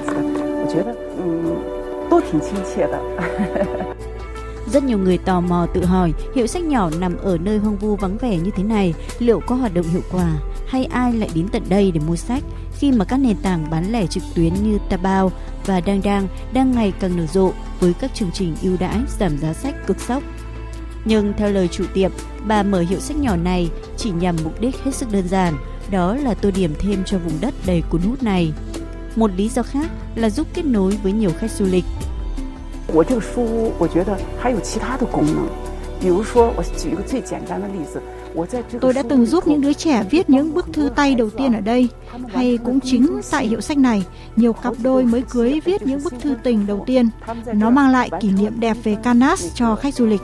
[4.73, 7.97] Rất nhiều người tò mò tự hỏi hiệu sách nhỏ nằm ở nơi hoang vu
[7.97, 10.29] vắng vẻ như thế này liệu có hoạt động hiệu quả
[10.67, 12.43] hay ai lại đến tận đây để mua sách
[12.78, 15.32] khi mà các nền tảng bán lẻ trực tuyến như Taobao
[15.66, 19.38] và Đang Đang đang ngày càng nở rộ với các chương trình ưu đãi giảm
[19.38, 20.24] giá sách cực sốc.
[21.06, 22.12] Nhưng theo lời chủ tiệm,
[22.48, 25.54] bà mở hiệu sách nhỏ này chỉ nhằm mục đích hết sức đơn giản,
[25.92, 28.54] đó là tô điểm thêm cho vùng đất đầy cuốn hút này.
[29.16, 31.86] Một lý do khác là giúp kết nối với nhiều khách du lịch.
[32.94, 35.48] 我这个书，我觉得还有其他的功能，
[36.02, 38.02] 比如说，我举一个最简单的例子，
[38.81, 41.61] Tôi đã từng giúp những đứa trẻ viết những bức thư tay đầu tiên ở
[41.61, 41.89] đây,
[42.29, 44.05] hay cũng chính tại hiệu sách này,
[44.37, 47.09] nhiều cặp đôi mới cưới viết những bức thư tình đầu tiên.
[47.53, 50.21] Nó mang lại kỷ niệm đẹp về Canas cho khách du lịch.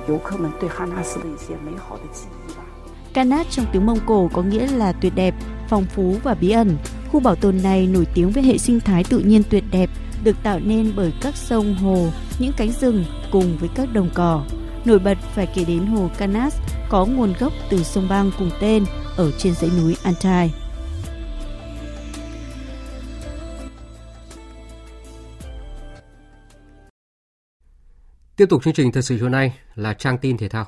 [3.13, 5.35] Canas trong tiếng Mông Cổ có nghĩa là tuyệt đẹp,
[5.69, 6.77] phong phú và bí ẩn.
[7.13, 9.91] Khu bảo tồn này nổi tiếng với hệ sinh thái tự nhiên tuyệt đẹp,
[10.25, 12.07] được tạo nên bởi các sông, hồ,
[12.39, 14.43] những cánh rừng cùng với các đồng cỏ.
[14.85, 16.57] Nổi bật phải kể đến hồ Canas
[16.91, 18.85] có nguồn gốc từ sông băng cùng tên
[19.17, 20.55] ở trên dãy núi Antai.
[28.37, 30.67] Tiếp tục chương trình thời sự chiều nay là trang tin thể thao.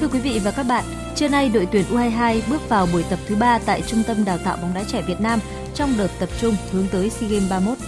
[0.00, 0.84] Thưa các bạn,
[1.14, 4.38] trưa nay đội tuyển U22 bước vào buổi tập thứ 3 tại Trung tâm Đào
[4.38, 5.38] tạo bóng đá trẻ Việt Nam
[5.74, 7.78] trong đợt tập trung hướng tới SEA Games 31.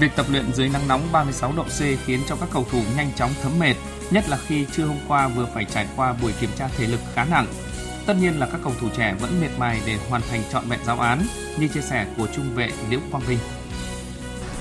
[0.00, 3.10] Việc tập luyện dưới nắng nóng 36 độ C khiến cho các cầu thủ nhanh
[3.16, 3.74] chóng thấm mệt,
[4.10, 7.00] nhất là khi trưa hôm qua vừa phải trải qua buổi kiểm tra thể lực
[7.14, 7.46] khá nặng.
[8.06, 10.80] Tất nhiên là các cầu thủ trẻ vẫn miệt mài để hoàn thành trọn vẹn
[10.84, 11.22] giáo án,
[11.58, 13.38] như chia sẻ của trung vệ Liễu Quang Vinh.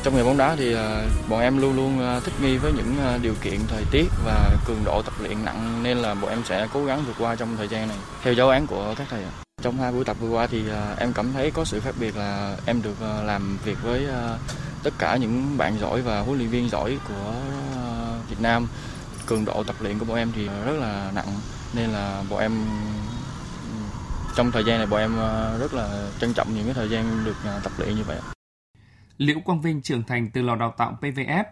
[0.04, 2.96] Trong nghề bóng đá thì à, bọn em luôn luôn à, thích nghi với những
[3.06, 6.42] à, điều kiện thời tiết và cường độ tập luyện nặng nên là bọn em
[6.46, 9.24] sẽ cố gắng vượt qua trong thời gian này theo giáo án của các thầy.
[9.62, 10.64] Trong hai buổi tập vừa qua thì
[10.98, 14.08] em cảm thấy có sự khác biệt là em được làm việc với
[14.84, 17.34] tất cả những bạn giỏi và huấn luyện viên giỏi của
[17.76, 18.68] ờ, Việt Nam.
[19.26, 21.28] Cường độ tập luyện của bọn em thì rất là nặng
[21.74, 22.52] nên là bọn em
[23.72, 23.78] ừ,
[24.36, 27.24] trong thời gian này bọn em ờ, rất là trân trọng những cái thời gian
[27.26, 28.20] được ờ, tập luyện như vậy.
[29.18, 31.44] Liễu Quang Vinh trưởng thành từ lò đào tạo PVF.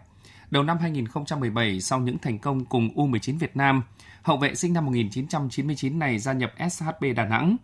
[0.50, 3.82] Đầu năm 2017, sau những thành công cùng U19 Việt Nam,
[4.22, 7.56] hậu vệ sinh năm 1999 này gia nhập SHB Đà Nẵng.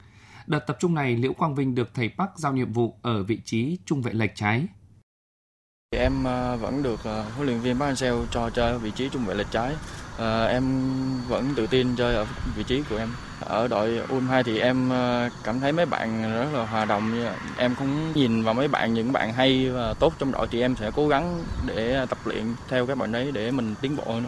[0.47, 3.41] Đợt tập trung này, Liễu Quang Vinh được thầy Park giao nhiệm vụ ở vị
[3.45, 4.67] trí trung vệ lệch trái.
[5.97, 9.09] Em ờ, vẫn được ờ, huấn luyện viên Park Hang-seo cho chơi ở vị trí
[9.09, 9.73] trung vệ lệch trái.
[10.17, 10.65] Ờ, em
[11.29, 12.27] vẫn tự tin chơi ở
[12.57, 13.09] vị trí của em.
[13.41, 14.91] Ở đội U22 thì em
[15.45, 17.25] cảm thấy mấy bạn rất là hòa đồng.
[17.57, 20.77] Em cũng nhìn vào mấy bạn những bạn hay và tốt trong đội thì em
[20.77, 24.25] sẽ cố gắng để tập luyện theo các bạn đấy để mình tiến bộ hơn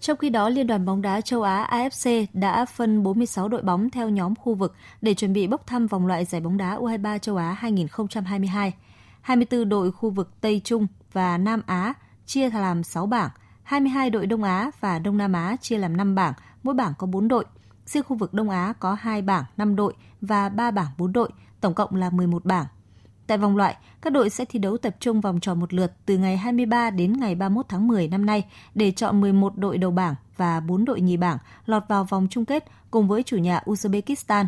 [0.00, 3.90] Trong khi đó, Liên đoàn bóng đá châu Á AFC đã phân 46 đội bóng
[3.90, 7.18] theo nhóm khu vực để chuẩn bị bốc thăm vòng loại giải bóng đá U23
[7.18, 8.72] châu Á 2022.
[9.22, 11.94] 24 đội khu vực Tây Trung và Nam Á
[12.26, 13.30] chia làm 6 bảng,
[13.62, 17.06] 22 đội Đông Á và Đông Nam Á chia làm 5 bảng, mỗi bảng có
[17.06, 17.44] 4 đội.
[17.86, 21.30] Riêng khu vực Đông Á có 2 bảng 5 đội và 3 bảng 4 đội,
[21.60, 22.66] tổng cộng là 11 bảng.
[23.26, 26.18] Tại vòng loại, các đội sẽ thi đấu tập trung vòng tròn một lượt từ
[26.18, 28.44] ngày 23 đến ngày 31 tháng 10 năm nay
[28.74, 32.44] để chọn 11 đội đầu bảng và 4 đội nhì bảng lọt vào vòng chung
[32.44, 34.46] kết cùng với chủ nhà Uzbekistan.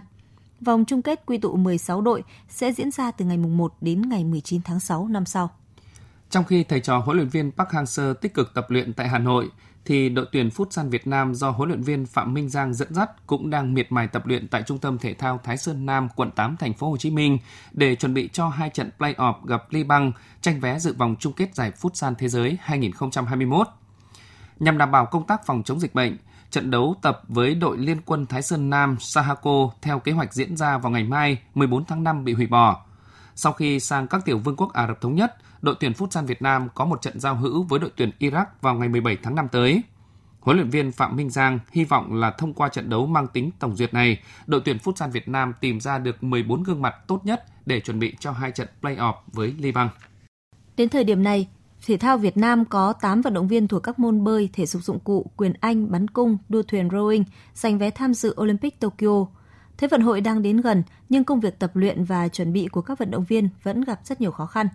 [0.65, 4.25] Vòng chung kết quy tụ 16 đội sẽ diễn ra từ ngày 1 đến ngày
[4.25, 5.51] 19 tháng 6 năm sau.
[6.31, 9.19] Trong khi thầy trò huấn luyện viên Park Hang-seo tích cực tập luyện tại Hà
[9.19, 9.51] Nội,
[9.85, 13.27] thì đội tuyển Futsal Việt Nam do huấn luyện viên Phạm Minh Giang dẫn dắt
[13.27, 16.31] cũng đang miệt mài tập luyện tại Trung tâm Thể thao Thái Sơn Nam, quận
[16.31, 17.39] 8, thành phố Hồ Chí Minh
[17.73, 21.55] để chuẩn bị cho hai trận play-off gặp Liban tranh vé dự vòng chung kết
[21.55, 23.69] giải Futsal Thế giới 2021.
[24.61, 26.17] Nhằm đảm bảo công tác phòng chống dịch bệnh,
[26.55, 30.57] trận đấu tập với đội liên quân Thái Sơn Nam Sahako theo kế hoạch diễn
[30.57, 32.85] ra vào ngày mai 14 tháng 5 bị hủy bỏ.
[33.35, 36.43] Sau khi sang các tiểu vương quốc Ả Rập Thống Nhất, đội tuyển Futsal Việt
[36.43, 39.49] Nam có một trận giao hữu với đội tuyển Iraq vào ngày 17 tháng 5
[39.49, 39.83] tới.
[40.41, 43.51] Huấn luyện viên Phạm Minh Giang hy vọng là thông qua trận đấu mang tính
[43.59, 47.21] tổng duyệt này, đội tuyển Futsal Việt Nam tìm ra được 14 gương mặt tốt
[47.25, 49.89] nhất để chuẩn bị cho hai trận play-off với Liban.
[50.77, 51.49] Đến thời điểm này,
[51.87, 54.83] thể thao Việt Nam có 8 vận động viên thuộc các môn bơi, thể dục
[54.83, 57.25] dụng cụ, quyền Anh, bắn cung, đua thuyền rowing
[57.55, 59.27] giành vé tham dự Olympic Tokyo.
[59.77, 62.81] Thế vận hội đang đến gần, nhưng công việc tập luyện và chuẩn bị của
[62.81, 64.69] các vận động viên vẫn gặp rất nhiều khó khăn.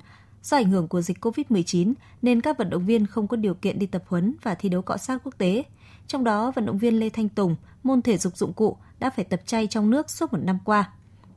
[0.44, 3.80] Do ảnh hưởng của dịch COVID-19 nên các vận động viên không có điều kiện
[3.80, 5.64] đi tập huấn và thi đấu cọ sát quốc tế.
[6.08, 9.26] Trong đó, vận động viên Lê Thanh Tùng, môn thể dục dụng cụ, đã phải
[9.26, 10.92] tập chay trong nước suốt một năm qua.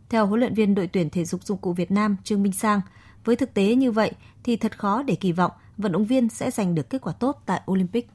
[0.09, 2.81] Theo huấn luyện viên đội tuyển thể dục dụng cụ Việt Nam Trương Minh Sang,
[3.25, 4.11] với thực tế như vậy
[4.45, 7.43] thì thật khó để kỳ vọng vận động viên sẽ giành được kết quả tốt
[7.47, 8.09] tại Olympic.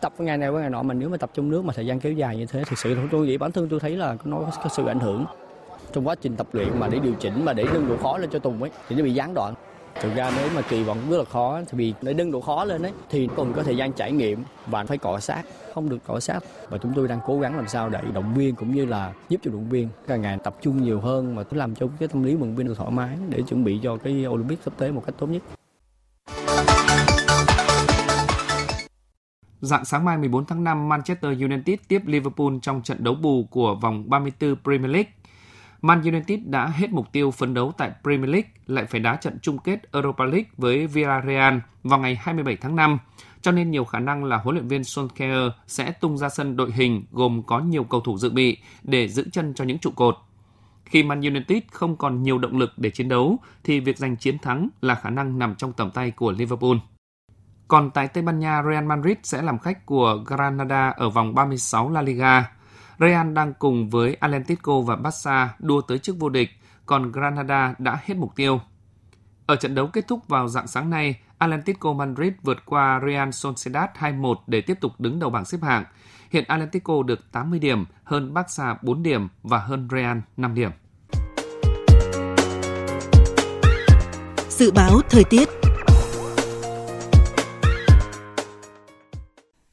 [0.00, 2.00] Tập ngày này qua ngày nọ mà nếu mà tập trong nước mà thời gian
[2.00, 4.68] kéo dài như thế, thực sự tôi nghĩ bản thân tôi thấy là nó có
[4.68, 5.26] sự ảnh hưởng
[5.92, 8.30] trong quá trình tập luyện mà để điều chỉnh mà để nâng độ khó lên
[8.30, 9.54] cho Tùng ấy, thì nó bị gián đoạn.
[9.94, 12.64] Thực ra nếu mà kỳ vọng rất là khó thì vì để nâng độ khó
[12.64, 15.42] lên ấy thì còn có thời gian trải nghiệm và phải cọ sát,
[15.74, 18.54] không được cọ sát và chúng tôi đang cố gắng làm sao để động viên
[18.54, 21.74] cũng như là giúp cho động viên càng ngày tập trung nhiều hơn mà làm
[21.74, 24.26] cho cái tâm lý vận động viên được thoải mái để chuẩn bị cho cái
[24.26, 25.42] Olympic sắp tới một cách tốt nhất.
[29.60, 33.74] Dạng sáng mai 14 tháng 5, Manchester United tiếp Liverpool trong trận đấu bù của
[33.74, 35.10] vòng 34 Premier League.
[35.82, 39.38] Man United đã hết mục tiêu phấn đấu tại Premier League, lại phải đá trận
[39.42, 42.98] chung kết Europa League với Villarreal vào ngày 27 tháng 5,
[43.42, 46.72] cho nên nhiều khả năng là huấn luyện viên Solskjaer sẽ tung ra sân đội
[46.72, 50.16] hình gồm có nhiều cầu thủ dự bị để giữ chân cho những trụ cột.
[50.84, 54.38] Khi Man United không còn nhiều động lực để chiến đấu, thì việc giành chiến
[54.38, 56.76] thắng là khả năng nằm trong tầm tay của Liverpool.
[57.68, 61.90] Còn tại Tây Ban Nha, Real Madrid sẽ làm khách của Granada ở vòng 36
[61.90, 62.50] La Liga.
[63.00, 66.50] Real đang cùng với Atlético và Barca đua tới chức vô địch,
[66.86, 68.60] còn Granada đã hết mục tiêu.
[69.46, 73.90] Ở trận đấu kết thúc vào dạng sáng nay, Atlético Madrid vượt qua Real Sociedad
[73.98, 75.84] 2-1 để tiếp tục đứng đầu bảng xếp hạng.
[76.30, 80.70] Hiện Atlético được 80 điểm, hơn Barca 4 điểm và hơn Real 5 điểm.
[84.48, 85.48] Dự báo thời tiết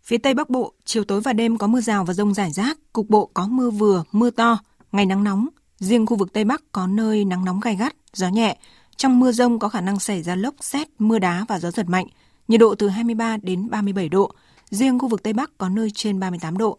[0.07, 2.77] Phía Tây Bắc Bộ, chiều tối và đêm có mưa rào và rông rải rác,
[2.93, 4.59] cục bộ có mưa vừa, mưa to,
[4.91, 5.47] ngày nắng nóng.
[5.79, 8.57] Riêng khu vực Tây Bắc có nơi nắng nóng gai gắt, gió nhẹ.
[8.95, 11.89] Trong mưa rông có khả năng xảy ra lốc, xét, mưa đá và gió giật
[11.89, 12.07] mạnh.
[12.47, 14.31] Nhiệt độ từ 23 đến 37 độ.
[14.69, 16.77] Riêng khu vực Tây Bắc có nơi trên 38 độ.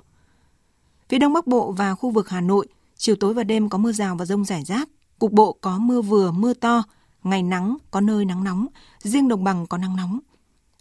[1.09, 2.66] Phía Đông Bắc Bộ và khu vực Hà Nội,
[2.97, 4.89] chiều tối và đêm có mưa rào và rông rải rác.
[5.18, 6.83] Cục bộ có mưa vừa, mưa to,
[7.22, 8.66] ngày nắng, có nơi nắng nóng.
[8.99, 10.18] Riêng đồng bằng có nắng nóng.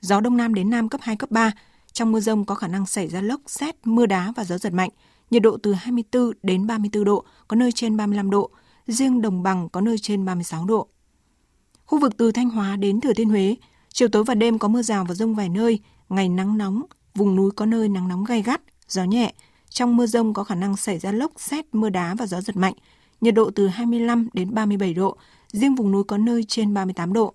[0.01, 1.51] Gió Đông Nam đến Nam cấp 2, cấp 3.
[1.97, 4.73] Trong mưa rông có khả năng xảy ra lốc, xét, mưa đá và gió giật
[4.73, 4.89] mạnh.
[5.29, 8.49] Nhiệt độ từ 24 đến 34 độ, có nơi trên 35 độ.
[8.87, 10.87] Riêng đồng bằng có nơi trên 36 độ.
[11.85, 13.55] Khu vực từ Thanh Hóa đến Thừa Thiên Huế,
[13.93, 15.79] chiều tối và đêm có mưa rào và rông vài nơi,
[16.09, 16.83] ngày nắng nóng,
[17.15, 19.33] vùng núi có nơi nắng nóng gai gắt, gió nhẹ.
[19.69, 22.57] Trong mưa rông có khả năng xảy ra lốc, xét, mưa đá và gió giật
[22.57, 22.73] mạnh.
[23.21, 25.17] Nhiệt độ từ 25 đến 37 độ,
[25.47, 27.33] riêng vùng núi có nơi trên 38 độ.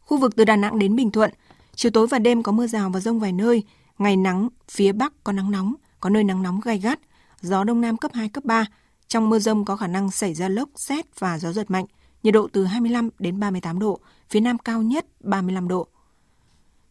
[0.00, 1.30] Khu vực từ Đà Nẵng đến Bình Thuận,
[1.76, 3.62] chiều tối và đêm có mưa rào và rông vài nơi,
[3.98, 7.00] ngày nắng, phía Bắc có nắng nóng, có nơi nắng nóng gai gắt,
[7.40, 8.66] gió Đông Nam cấp 2, cấp 3.
[9.08, 11.86] Trong mưa rông có khả năng xảy ra lốc, xét và gió giật mạnh,
[12.22, 14.00] nhiệt độ từ 25 đến 38 độ,
[14.30, 15.86] phía Nam cao nhất 35 độ.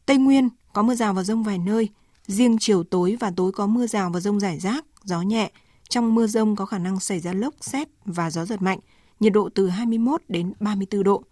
[0.05, 1.89] Tây Nguyên có mưa rào và rông vài nơi,
[2.27, 5.51] riêng chiều tối và tối có mưa rào và rông rải rác, gió nhẹ.
[5.89, 8.79] Trong mưa rông có khả năng xảy ra lốc, xét và gió giật mạnh,
[9.19, 11.23] nhiệt độ từ 21 đến 34 độ.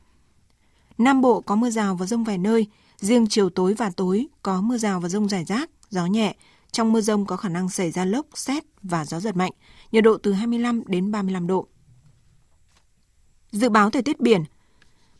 [0.97, 2.67] Nam Bộ có mưa rào và rông vài nơi,
[3.01, 6.35] riêng chiều tối và tối có mưa rào và rông rải rác, gió nhẹ.
[6.71, 9.51] Trong mưa rông có khả năng xảy ra lốc, xét và gió giật mạnh,
[9.91, 11.67] nhiệt độ từ 25 đến 35 độ.
[13.51, 14.43] Dự báo thời tiết biển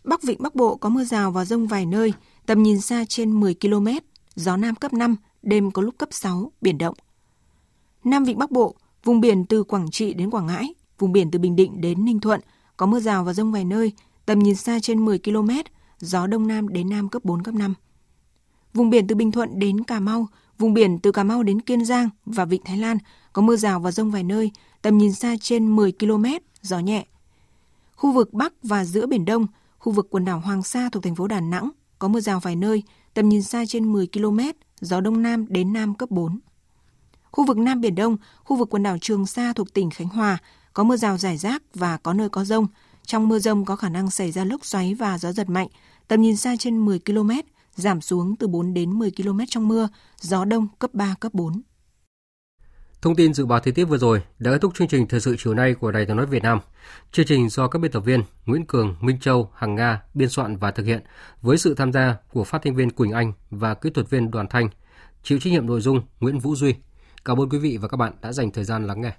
[0.04, 2.14] Bắc Vịnh Bắc Bộ có mưa rào và rông vài nơi,
[2.46, 3.88] tầm nhìn xa trên 10 km,
[4.36, 6.96] gió Nam cấp 5, đêm có lúc cấp 6, biển động.
[8.04, 11.40] Nam Vịnh Bắc Bộ, vùng biển từ Quảng Trị đến Quảng Ngãi, vùng biển từ
[11.40, 12.42] Bình Định đến Ninh Thuận,
[12.78, 13.92] có mưa rào và rông vài nơi,
[14.26, 15.50] tầm nhìn xa trên 10 km,
[16.02, 17.74] gió Đông Nam đến Nam cấp 4, cấp 5.
[18.74, 20.28] Vùng biển từ Bình Thuận đến Cà Mau,
[20.58, 22.98] vùng biển từ Cà Mau đến Kiên Giang và Vịnh Thái Lan
[23.34, 26.26] có mưa rào và rông vài nơi, tầm nhìn xa trên 10 km,
[26.62, 27.06] gió nhẹ.
[27.96, 29.48] Khu vực Bắc và giữa Biển Đông,
[29.78, 32.56] khu vực quần đảo Hoàng Sa thuộc thành phố Đà Nẵng có mưa rào vài
[32.56, 32.84] nơi,
[33.14, 34.40] tầm nhìn xa trên 10 km,
[34.82, 36.40] gió Đông Nam đến Nam cấp 4.
[37.32, 40.38] Khu vực Nam Biển Đông, khu vực quần đảo Trường Sa thuộc tỉnh Khánh Hòa
[40.74, 42.68] có mưa rào rải rác và có nơi có rông.
[43.06, 45.68] Trong mưa rông có khả năng xảy ra lốc xoáy và gió giật mạnh,
[46.12, 47.30] tầm nhìn xa trên 10 km,
[47.76, 51.62] giảm xuống từ 4 đến 10 km trong mưa, gió đông cấp 3, cấp 4.
[53.02, 55.36] Thông tin dự báo thời tiết vừa rồi đã kết thúc chương trình thời sự
[55.40, 56.60] chiều nay của Đài tiếng nói Việt Nam.
[57.12, 60.58] Chương trình do các biên tập viên Nguyễn Cường, Minh Châu, Hằng Nga biên soạn
[60.58, 61.02] và thực hiện
[61.42, 64.48] với sự tham gia của phát thanh viên Quỳnh Anh và kỹ thuật viên Đoàn
[64.48, 64.70] Thanh.
[65.24, 66.76] Chịu trách nhiệm nội dung Nguyễn Vũ Duy.
[67.26, 69.14] Cảm ơn quý vị và các bạn đã dành thời gian lắng nghe.